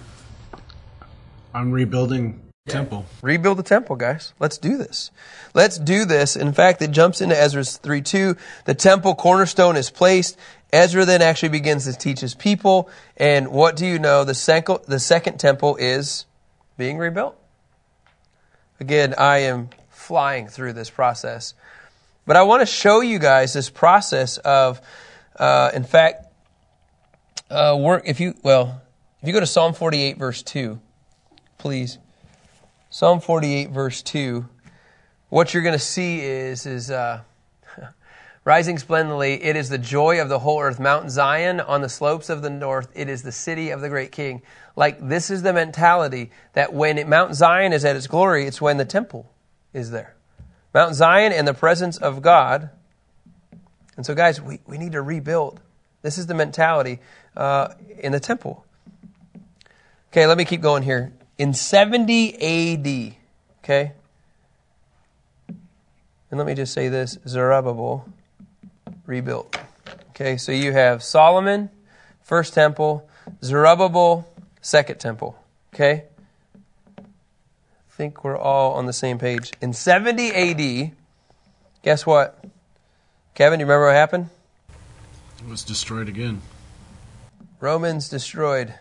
I'm 1.52 1.72
rebuilding 1.72 2.40
temple. 2.68 3.06
Rebuild 3.22 3.58
the 3.58 3.64
temple, 3.64 3.96
guys. 3.96 4.34
Let's 4.38 4.56
do 4.56 4.76
this. 4.76 5.10
Let's 5.52 5.78
do 5.78 6.04
this. 6.04 6.36
In 6.36 6.52
fact, 6.52 6.80
it 6.80 6.92
jumps 6.92 7.20
into 7.20 7.36
Ezra 7.36 7.64
3 7.64 8.02
2. 8.02 8.36
The 8.66 8.74
temple 8.74 9.16
cornerstone 9.16 9.76
is 9.76 9.90
placed. 9.90 10.38
Ezra 10.72 11.04
then 11.04 11.20
actually 11.20 11.48
begins 11.48 11.84
to 11.86 11.92
teach 11.92 12.20
his 12.20 12.36
people. 12.36 12.88
And 13.16 13.48
what 13.48 13.74
do 13.74 13.84
you 13.84 13.98
know? 13.98 14.22
The 14.22 14.34
second, 14.34 14.78
the 14.86 15.00
second 15.00 15.40
temple 15.40 15.74
is 15.74 16.26
being 16.78 16.98
rebuilt. 16.98 17.36
Again, 18.78 19.12
I 19.18 19.38
am 19.38 19.70
flying 19.90 20.46
through 20.46 20.74
this 20.74 20.88
process. 20.88 21.54
But 22.24 22.36
I 22.36 22.42
want 22.42 22.60
to 22.60 22.66
show 22.66 23.00
you 23.00 23.18
guys 23.18 23.52
this 23.52 23.68
process 23.68 24.38
of, 24.38 24.80
uh, 25.36 25.70
in 25.74 25.82
fact, 25.82 26.26
uh, 27.50 27.76
work. 27.78 28.04
If 28.06 28.20
you, 28.20 28.34
well, 28.42 28.80
if 29.20 29.26
you 29.26 29.34
go 29.34 29.40
to 29.40 29.46
Psalm 29.46 29.74
48, 29.74 30.18
verse 30.18 30.42
2, 30.42 30.80
please. 31.58 31.98
Psalm 32.90 33.20
48, 33.20 33.70
verse 33.70 34.02
2, 34.02 34.48
what 35.30 35.52
you're 35.52 35.62
going 35.62 35.72
to 35.72 35.78
see 35.78 36.20
is, 36.20 36.66
is 36.66 36.90
uh, 36.90 37.22
rising 38.44 38.78
splendidly, 38.78 39.42
it 39.42 39.56
is 39.56 39.68
the 39.68 39.78
joy 39.78 40.20
of 40.20 40.28
the 40.28 40.38
whole 40.38 40.60
earth. 40.60 40.78
Mount 40.78 41.10
Zion 41.10 41.58
on 41.60 41.80
the 41.80 41.88
slopes 41.88 42.28
of 42.28 42.42
the 42.42 42.50
north, 42.50 42.92
it 42.94 43.08
is 43.08 43.22
the 43.22 43.32
city 43.32 43.70
of 43.70 43.80
the 43.80 43.88
great 43.88 44.12
king. 44.12 44.42
Like, 44.76 45.08
this 45.08 45.30
is 45.30 45.42
the 45.42 45.52
mentality 45.52 46.30
that 46.52 46.72
when 46.72 46.98
it, 46.98 47.08
Mount 47.08 47.34
Zion 47.34 47.72
is 47.72 47.84
at 47.84 47.96
its 47.96 48.06
glory, 48.06 48.46
it's 48.46 48.60
when 48.60 48.76
the 48.76 48.84
temple 48.84 49.32
is 49.72 49.90
there. 49.90 50.14
Mount 50.74 50.94
Zion 50.94 51.32
and 51.32 51.46
the 51.46 51.54
presence 51.54 51.98
of 51.98 52.22
God. 52.22 52.70
And 53.96 54.06
so, 54.06 54.14
guys, 54.14 54.40
we, 54.40 54.60
we 54.66 54.78
need 54.78 54.92
to 54.92 55.02
rebuild. 55.02 55.60
This 56.02 56.18
is 56.18 56.26
the 56.26 56.34
mentality 56.34 56.98
uh, 57.36 57.74
in 57.98 58.12
the 58.12 58.20
temple. 58.20 58.64
Okay, 60.10 60.26
let 60.26 60.36
me 60.36 60.44
keep 60.44 60.60
going 60.60 60.82
here 60.82 61.12
in 61.38 61.54
70 61.54 62.34
AD. 62.34 63.14
Okay? 63.62 63.92
And 66.30 66.38
let 66.38 66.46
me 66.46 66.54
just 66.54 66.72
say 66.72 66.88
this 66.88 67.18
Zerubbabel 67.26 68.06
rebuilt. 69.06 69.56
Okay, 70.10 70.36
so 70.36 70.52
you 70.52 70.72
have 70.72 71.02
Solomon, 71.02 71.70
first 72.22 72.54
temple, 72.54 73.08
Zerubbabel, 73.42 74.26
second 74.60 74.98
temple. 74.98 75.38
Okay? 75.74 76.04
I 77.92 77.94
think 77.94 78.24
we're 78.24 78.38
all 78.38 78.72
on 78.72 78.86
the 78.86 78.92
same 78.92 79.18
page. 79.18 79.52
In 79.60 79.72
70 79.72 80.30
AD, 80.32 80.92
guess 81.82 82.06
what? 82.06 82.42
Kevin, 83.34 83.58
do 83.58 83.62
you 83.62 83.66
remember 83.66 83.86
what 83.86 83.94
happened? 83.94 84.30
It 85.38 85.48
was 85.48 85.62
destroyed 85.62 86.08
again. 86.08 86.40
Romans 87.60 88.08
destroyed 88.08 88.74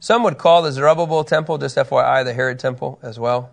some 0.00 0.22
would 0.22 0.38
call 0.38 0.62
the 0.62 0.72
Zerubbabel 0.72 1.24
temple, 1.24 1.58
just 1.58 1.76
FYI, 1.76 2.24
the 2.24 2.34
Herod 2.34 2.58
temple 2.58 2.98
as 3.02 3.18
well. 3.18 3.50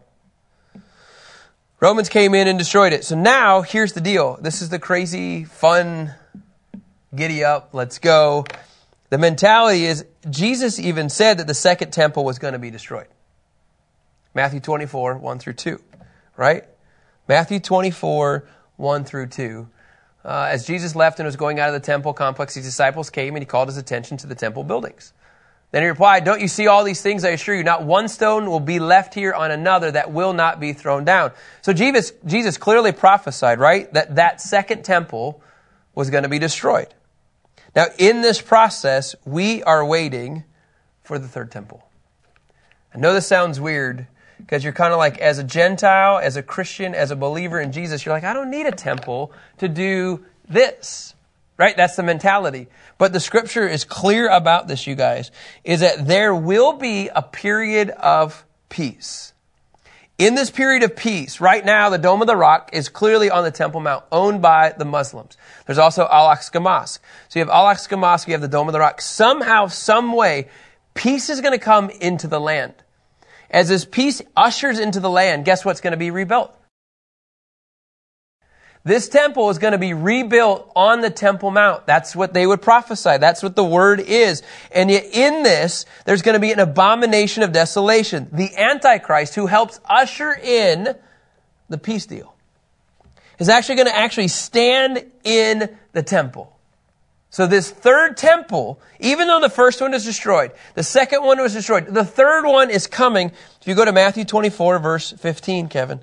Romans 1.79 2.09
came 2.09 2.33
in 2.33 2.47
and 2.47 2.57
destroyed 2.57 2.93
it. 2.93 3.03
So 3.03 3.15
now, 3.15 3.61
here's 3.61 3.93
the 3.93 4.01
deal. 4.01 4.37
This 4.41 4.61
is 4.61 4.69
the 4.69 4.79
crazy, 4.79 5.43
fun, 5.43 6.13
giddy 7.13 7.43
up, 7.43 7.69
let's 7.73 7.99
go. 7.99 8.45
The 9.09 9.17
mentality 9.17 9.85
is 9.85 10.05
Jesus 10.29 10.79
even 10.79 11.09
said 11.09 11.39
that 11.39 11.47
the 11.47 11.53
second 11.53 11.91
temple 11.91 12.23
was 12.23 12.39
going 12.39 12.53
to 12.53 12.59
be 12.59 12.71
destroyed. 12.71 13.07
Matthew 14.33 14.59
24, 14.59 15.17
1 15.17 15.39
through 15.39 15.53
2, 15.53 15.79
right? 16.37 16.63
Matthew 17.27 17.59
24, 17.59 18.47
1 18.77 19.03
through 19.05 19.27
2. 19.27 19.67
Uh, 20.25 20.47
as 20.49 20.65
Jesus 20.65 20.95
left 20.95 21.19
and 21.19 21.25
was 21.25 21.35
going 21.35 21.59
out 21.59 21.67
of 21.69 21.73
the 21.73 21.85
temple 21.85 22.13
complex, 22.13 22.55
his 22.55 22.65
disciples 22.65 23.09
came 23.09 23.35
and 23.35 23.41
he 23.41 23.45
called 23.45 23.67
his 23.67 23.77
attention 23.77 24.17
to 24.17 24.27
the 24.27 24.35
temple 24.35 24.63
buildings. 24.63 25.13
Then 25.71 25.81
he 25.81 25.87
replied, 25.87 26.23
Don't 26.23 26.39
you 26.39 26.47
see 26.47 26.67
all 26.67 26.83
these 26.83 27.01
things? 27.01 27.25
I 27.25 27.29
assure 27.29 27.55
you, 27.55 27.63
not 27.63 27.83
one 27.83 28.07
stone 28.07 28.49
will 28.49 28.59
be 28.59 28.79
left 28.79 29.13
here 29.13 29.33
on 29.33 29.51
another 29.51 29.91
that 29.91 30.11
will 30.11 30.33
not 30.33 30.59
be 30.59 30.71
thrown 30.71 31.03
down. 31.03 31.31
So 31.61 31.73
Jesus, 31.73 32.13
Jesus 32.25 32.57
clearly 32.57 32.91
prophesied, 32.91 33.59
right, 33.59 33.91
that 33.93 34.15
that 34.15 34.39
second 34.39 34.83
temple 34.83 35.41
was 35.95 36.09
going 36.09 36.23
to 36.23 36.29
be 36.29 36.39
destroyed. 36.39 36.93
Now, 37.75 37.87
in 37.97 38.21
this 38.21 38.39
process, 38.39 39.15
we 39.25 39.63
are 39.63 39.83
waiting 39.83 40.43
for 41.01 41.17
the 41.17 41.27
third 41.27 41.51
temple. 41.51 41.83
I 42.93 42.99
know 42.99 43.13
this 43.13 43.27
sounds 43.27 43.59
weird 43.59 44.07
because 44.45 44.63
you're 44.63 44.73
kind 44.73 44.93
of 44.93 44.99
like, 44.99 45.17
as 45.19 45.39
a 45.39 45.43
Gentile, 45.43 46.19
as 46.19 46.35
a 46.35 46.43
Christian, 46.43 46.93
as 46.93 47.11
a 47.11 47.15
believer 47.15 47.59
in 47.59 47.71
Jesus, 47.71 48.05
you're 48.05 48.13
like, 48.13 48.23
I 48.23 48.33
don't 48.33 48.51
need 48.51 48.65
a 48.65 48.71
temple 48.71 49.31
to 49.57 49.67
do 49.67 50.25
this. 50.47 51.15
Right? 51.55 51.77
That's 51.77 51.95
the 51.95 52.03
mentality. 52.03 52.67
But 52.97 53.13
the 53.13 53.19
scripture 53.19 53.67
is 53.67 53.85
clear 53.85 54.27
about 54.27 54.67
this, 54.67 54.87
you 54.87 54.95
guys, 54.95 55.29
is 55.63 55.81
that 55.81 56.07
there 56.07 56.33
will 56.33 56.73
be 56.73 57.09
a 57.09 57.21
period 57.21 57.91
of 57.91 58.43
peace. 58.69 59.33
In 60.17 60.35
this 60.35 60.49
period 60.49 60.83
of 60.83 60.95
peace, 60.95 61.39
right 61.39 61.63
now, 61.63 61.89
the 61.89 61.97
Dome 61.97 62.21
of 62.21 62.27
the 62.27 62.35
Rock 62.35 62.71
is 62.73 62.89
clearly 62.89 63.29
on 63.29 63.43
the 63.43 63.51
Temple 63.51 63.81
Mount, 63.81 64.03
owned 64.11 64.41
by 64.41 64.73
the 64.77 64.85
Muslims. 64.85 65.37
There's 65.65 65.77
also 65.77 66.07
Al-Aqsa 66.11 66.61
Mosque. 66.61 67.01
So 67.29 67.39
you 67.39 67.45
have 67.45 67.53
Al-Aqsa 67.53 67.99
Mosque, 67.99 68.27
you 68.27 68.33
have 68.33 68.41
the 68.41 68.47
Dome 68.47 68.67
of 68.67 68.73
the 68.73 68.79
Rock. 68.79 69.01
Somehow, 69.01 69.67
some 69.67 70.13
way, 70.13 70.49
peace 70.95 71.29
is 71.29 71.39
going 71.41 71.53
to 71.53 71.63
come 71.63 71.89
into 71.89 72.27
the 72.27 72.39
land. 72.39 72.73
As 73.53 73.69
this 73.69 73.85
peace 73.85 74.21
ushers 74.35 74.79
into 74.79 74.99
the 74.99 75.11
land, 75.11 75.45
guess 75.45 75.63
what's 75.63 75.79
going 75.79 75.91
to 75.91 75.97
be 75.97 76.09
rebuilt? 76.09 76.53
This 78.83 79.07
temple 79.07 79.49
is 79.49 79.59
going 79.59 79.71
to 79.71 79.77
be 79.77 79.93
rebuilt 79.93 80.69
on 80.75 80.99
the 80.99 81.09
Temple 81.09 81.51
Mount. 81.51 81.85
That's 81.85 82.15
what 82.15 82.33
they 82.33 82.45
would 82.45 82.61
prophesy. 82.61 83.17
That's 83.17 83.41
what 83.41 83.55
the 83.55 83.63
word 83.63 84.01
is. 84.01 84.43
And 84.73 84.91
yet 84.91 85.05
in 85.05 85.43
this, 85.43 85.85
there's 86.05 86.21
going 86.21 86.33
to 86.33 86.39
be 86.39 86.51
an 86.51 86.59
abomination 86.59 87.43
of 87.43 87.53
desolation. 87.53 88.27
The 88.33 88.53
Antichrist 88.57 89.35
who 89.35 89.45
helps 89.45 89.79
usher 89.85 90.33
in 90.33 90.95
the 91.69 91.77
peace 91.77 92.07
deal 92.07 92.35
is 93.39 93.47
actually 93.47 93.75
going 93.75 93.87
to 93.87 93.95
actually 93.95 94.27
stand 94.27 95.05
in 95.23 95.77
the 95.93 96.03
temple. 96.03 96.53
So 97.33 97.47
this 97.47 97.71
third 97.71 98.15
temple, 98.15 98.79
even 98.99 99.27
though 99.27 99.39
the 99.39 99.49
first 99.49 99.81
one 99.81 99.95
is 99.95 100.05
destroyed, 100.05 100.51
the 100.75 100.83
second 100.83 101.23
one 101.23 101.41
was 101.41 101.53
destroyed, 101.53 101.87
the 101.87 102.05
third 102.05 102.45
one 102.45 102.69
is 102.69 102.85
coming. 102.85 103.31
If 103.59 103.67
you 103.67 103.73
go 103.73 103.83
to 103.83 103.91
Matthew 103.91 104.23
24 104.23 104.77
verse 104.77 105.11
15, 105.13 105.67
Kevin. 105.67 106.01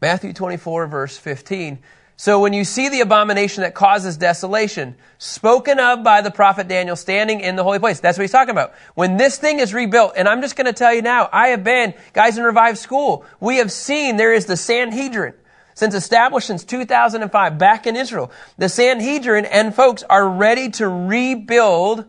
Matthew 0.00 0.32
24, 0.32 0.86
verse 0.86 1.18
15. 1.18 1.80
So 2.14 2.38
when 2.38 2.52
you 2.52 2.62
see 2.62 2.88
the 2.88 3.00
abomination 3.00 3.62
that 3.62 3.74
causes 3.74 4.16
desolation, 4.16 4.94
spoken 5.18 5.80
of 5.80 6.04
by 6.04 6.20
the 6.20 6.30
prophet 6.30 6.68
Daniel 6.68 6.94
standing 6.94 7.40
in 7.40 7.56
the 7.56 7.64
holy 7.64 7.80
place, 7.80 7.98
that's 7.98 8.16
what 8.16 8.22
he's 8.22 8.30
talking 8.30 8.52
about. 8.52 8.74
When 8.94 9.16
this 9.16 9.38
thing 9.38 9.58
is 9.58 9.74
rebuilt, 9.74 10.12
and 10.16 10.28
I'm 10.28 10.40
just 10.40 10.54
going 10.54 10.66
to 10.66 10.72
tell 10.72 10.94
you 10.94 11.02
now, 11.02 11.28
I 11.32 11.48
have 11.48 11.64
been, 11.64 11.94
guys 12.12 12.38
in 12.38 12.44
Revive 12.44 12.78
School, 12.78 13.24
we 13.40 13.56
have 13.56 13.72
seen 13.72 14.18
there 14.18 14.32
is 14.32 14.46
the 14.46 14.56
Sanhedrin. 14.56 15.34
Since 15.76 15.94
established 15.94 16.46
since 16.46 16.64
2005 16.64 17.58
back 17.58 17.86
in 17.86 17.96
Israel, 17.96 18.32
the 18.56 18.70
Sanhedrin 18.70 19.44
and 19.44 19.74
folks 19.74 20.02
are 20.02 20.26
ready 20.26 20.70
to 20.70 20.88
rebuild 20.88 22.06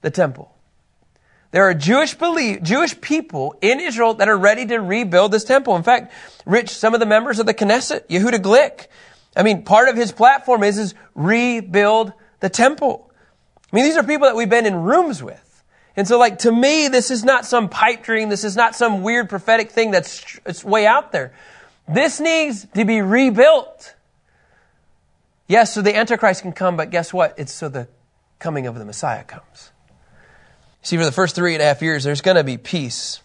the 0.00 0.10
temple. 0.10 0.50
There 1.50 1.68
are 1.68 1.74
Jewish 1.74 2.14
believe, 2.14 2.62
Jewish 2.62 2.98
people 2.98 3.56
in 3.60 3.78
Israel 3.78 4.14
that 4.14 4.28
are 4.30 4.38
ready 4.38 4.64
to 4.66 4.78
rebuild 4.78 5.32
this 5.32 5.44
temple. 5.44 5.76
In 5.76 5.82
fact, 5.82 6.14
Rich, 6.46 6.70
some 6.70 6.94
of 6.94 7.00
the 7.00 7.06
members 7.06 7.38
of 7.38 7.44
the 7.44 7.52
Knesset, 7.52 8.08
Yehuda 8.08 8.38
Glick, 8.38 8.86
I 9.36 9.42
mean, 9.42 9.64
part 9.64 9.90
of 9.90 9.96
his 9.96 10.10
platform 10.10 10.62
is, 10.62 10.78
is 10.78 10.94
rebuild 11.14 12.14
the 12.40 12.48
temple. 12.48 13.12
I 13.70 13.76
mean, 13.76 13.84
these 13.84 13.98
are 13.98 14.02
people 14.02 14.28
that 14.28 14.34
we've 14.34 14.48
been 14.48 14.64
in 14.64 14.76
rooms 14.76 15.22
with. 15.22 15.62
And 15.94 16.08
so, 16.08 16.18
like, 16.18 16.38
to 16.38 16.50
me, 16.50 16.88
this 16.88 17.10
is 17.10 17.22
not 17.22 17.44
some 17.44 17.68
pipe 17.68 18.02
dream. 18.02 18.30
This 18.30 18.44
is 18.44 18.56
not 18.56 18.74
some 18.74 19.02
weird 19.02 19.28
prophetic 19.28 19.70
thing 19.70 19.90
that's 19.90 20.40
it's 20.46 20.64
way 20.64 20.86
out 20.86 21.12
there. 21.12 21.34
This 21.86 22.20
needs 22.20 22.66
to 22.74 22.84
be 22.84 23.02
rebuilt. 23.02 23.94
Yes, 25.46 25.74
so 25.74 25.82
the 25.82 25.94
Antichrist 25.94 26.42
can 26.42 26.52
come, 26.52 26.76
but 26.76 26.90
guess 26.90 27.12
what? 27.12 27.34
It's 27.38 27.52
so 27.52 27.68
the 27.68 27.88
coming 28.38 28.66
of 28.66 28.78
the 28.78 28.84
Messiah 28.84 29.24
comes. 29.24 29.70
See, 30.82 30.96
for 30.96 31.04
the 31.04 31.12
first 31.12 31.34
three 31.34 31.54
and 31.54 31.62
a 31.62 31.66
half 31.66 31.82
years, 31.82 32.04
there's 32.04 32.20
going 32.20 32.36
to 32.36 32.44
be 32.44 32.56
peace. 32.56 33.20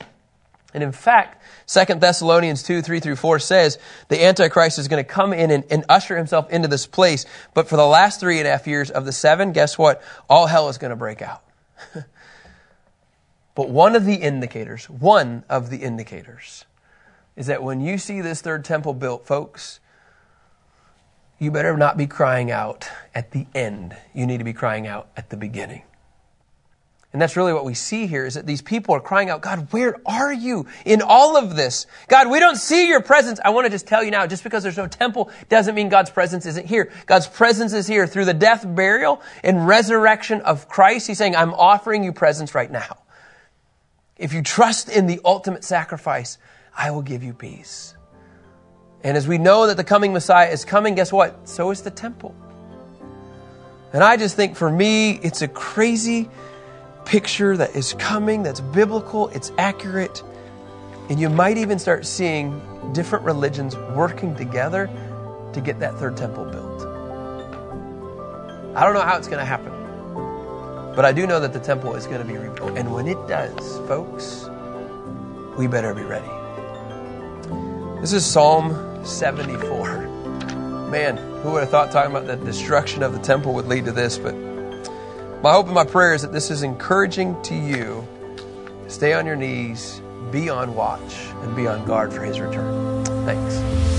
And 0.74 0.84
in 0.84 0.92
fact, 0.92 1.42
2 1.68 1.96
Thessalonians 1.96 2.64
2, 2.64 2.82
3 2.82 3.00
through 3.00 3.16
4 3.16 3.40
says 3.40 3.80
the 4.08 4.24
Antichrist 4.24 4.80
is 4.80 4.88
going 4.88 5.04
to 5.04 5.10
come 5.10 5.34
in 5.34 5.52
and, 5.52 5.64
and, 5.70 5.86
usher 5.90 6.16
himself 6.16 6.50
into 6.52 6.68
this 6.68 6.86
place. 6.86 7.26
But 7.54 7.68
for 7.68 7.76
the 7.76 7.86
last 7.86 8.20
three 8.20 8.40
and 8.40 8.48
a 8.48 8.52
half 8.52 8.68
years 8.68 8.92
of 8.92 9.06
the 9.06 9.12
seven, 9.12 9.52
guess 9.52 9.78
what? 9.78 10.02
All 10.30 10.46
hell 10.46 10.70
is 10.70 10.78
going 10.78 10.92
to 10.92 10.96
break 10.96 11.22
out. 11.22 11.44
but 13.56 13.70
one 13.70 13.96
of 13.96 14.06
the 14.06 14.16
indicators, 14.16 14.90
one 14.90 15.44
of 15.50 15.70
the 15.70 15.78
indicators, 15.78 16.66
is 17.40 17.48
that 17.48 17.64
when 17.64 17.80
you 17.80 17.98
see 17.98 18.20
this 18.20 18.42
third 18.42 18.66
temple 18.66 18.94
built, 18.94 19.26
folks, 19.26 19.80
you 21.40 21.52
better 21.52 21.78
not 21.78 21.96
be 21.96 22.06
crying 22.06 22.52
out 22.52 22.90
at 23.16 23.32
the 23.32 23.48
end. 23.56 23.96
You 24.14 24.28
need 24.28 24.40
to 24.40 24.44
be 24.44 24.52
crying 24.52 24.86
out 24.86 25.08
at 25.16 25.30
the 25.30 25.38
beginning. 25.38 25.84
And 27.14 27.22
that's 27.22 27.38
really 27.38 27.54
what 27.54 27.64
we 27.64 27.76
see 27.76 28.08
here 28.08 28.26
is 28.26 28.34
that 28.34 28.46
these 28.46 28.62
people 28.62 28.94
are 28.94 29.00
crying 29.00 29.30
out, 29.30 29.40
God, 29.40 29.72
where 29.72 29.96
are 30.06 30.34
you 30.34 30.68
in 30.84 31.02
all 31.02 31.38
of 31.38 31.56
this? 31.56 31.88
God, 32.10 32.30
we 32.30 32.42
don't 32.42 32.58
see 32.58 32.90
your 32.90 33.02
presence. 33.02 33.40
I 33.44 33.52
want 33.52 33.66
to 33.66 33.72
just 33.72 33.88
tell 33.88 34.04
you 34.04 34.12
now, 34.12 34.28
just 34.28 34.44
because 34.44 34.62
there's 34.62 34.76
no 34.76 34.88
temple 34.88 35.32
doesn't 35.48 35.74
mean 35.74 35.88
God's 35.88 36.12
presence 36.12 36.46
isn't 36.46 36.68
here. 36.68 36.92
God's 37.06 37.28
presence 37.28 37.72
is 37.72 37.88
here 37.88 38.06
through 38.06 38.26
the 38.26 38.34
death, 38.34 38.66
burial, 38.68 39.22
and 39.46 39.66
resurrection 39.66 40.42
of 40.42 40.68
Christ. 40.68 41.08
He's 41.08 41.18
saying, 41.18 41.38
I'm 41.38 41.54
offering 41.54 42.04
you 42.04 42.12
presence 42.12 42.54
right 42.54 42.70
now. 42.70 42.98
If 44.18 44.34
you 44.34 44.42
trust 44.42 44.90
in 44.90 45.08
the 45.08 45.22
ultimate 45.24 45.64
sacrifice, 45.64 46.38
I 46.80 46.92
will 46.92 47.02
give 47.02 47.24
you 47.24 47.34
peace. 47.34 47.94
And 49.04 49.18
as 49.18 49.28
we 49.28 49.38
know 49.38 49.68
that 49.68 49.76
the 49.76 49.84
coming 49.84 50.14
Messiah 50.14 50.50
is 50.50 50.64
coming, 50.64 50.96
guess 50.96 51.12
what? 51.12 51.50
So 51.50 51.72
is 51.72 51.82
the 51.82 51.92
temple. 51.92 52.34
And 53.92 54.02
I 54.02 54.16
just 54.16 54.38
think 54.38 54.56
for 54.56 54.72
me, 54.72 55.20
it's 55.22 55.42
a 55.42 55.48
crazy 55.50 56.30
picture 57.04 57.58
that 57.58 57.76
is 57.76 57.94
coming, 58.00 58.44
that's 58.44 58.62
biblical, 58.62 59.28
it's 59.30 59.52
accurate. 59.58 60.24
And 61.10 61.20
you 61.20 61.30
might 61.30 61.58
even 61.58 61.80
start 61.80 62.06
seeing 62.06 62.62
different 62.94 63.26
religions 63.26 63.76
working 63.76 64.34
together 64.36 64.90
to 65.52 65.60
get 65.60 65.82
that 65.82 65.96
third 65.96 66.16
temple 66.16 66.46
built. 66.46 66.86
I 68.78 68.86
don't 68.86 68.94
know 68.94 69.02
how 69.02 69.18
it's 69.18 69.28
going 69.28 69.40
to 69.40 69.46
happen, 69.46 69.74
but 70.96 71.04
I 71.04 71.12
do 71.12 71.28
know 71.28 71.42
that 71.42 71.52
the 71.52 71.60
temple 71.60 71.96
is 71.96 72.06
going 72.06 72.26
to 72.26 72.28
be 72.28 72.38
rebuilt. 72.38 72.78
And 72.78 72.94
when 72.94 73.08
it 73.08 73.18
does, 73.28 73.80
folks, 73.86 74.48
we 75.58 75.68
better 75.68 75.94
be 75.94 76.04
ready. 76.04 76.39
This 78.02 78.14
is 78.14 78.26
Psalm 78.26 79.06
74. 79.06 80.08
Man, 80.90 81.18
who 81.44 81.52
would 81.52 81.60
have 81.60 81.70
thought 81.70 81.92
talking 81.92 82.12
about 82.12 82.28
the 82.28 82.38
destruction 82.38 83.04
of 83.04 83.12
the 83.12 83.20
temple 83.20 83.54
would 83.56 83.68
lead 83.68 83.84
to 83.86 83.92
this, 83.92 84.18
but 84.18 84.34
my 85.44 85.52
hope 85.52 85.66
and 85.66 85.76
my 85.76 85.84
prayer 85.84 86.14
is 86.14 86.22
that 86.22 86.32
this 86.32 86.50
is 86.50 86.64
encouraging 86.64 87.40
to 87.42 87.56
you. 87.56 88.08
Stay 88.88 89.12
on 89.12 89.26
your 89.26 89.36
knees, 89.36 90.02
be 90.32 90.50
on 90.50 90.76
watch, 90.76 91.14
and 91.42 91.54
be 91.58 91.68
on 91.68 91.86
guard 91.86 92.14
for 92.14 92.24
his 92.24 92.40
return. 92.40 93.04
Thanks. 93.26 93.99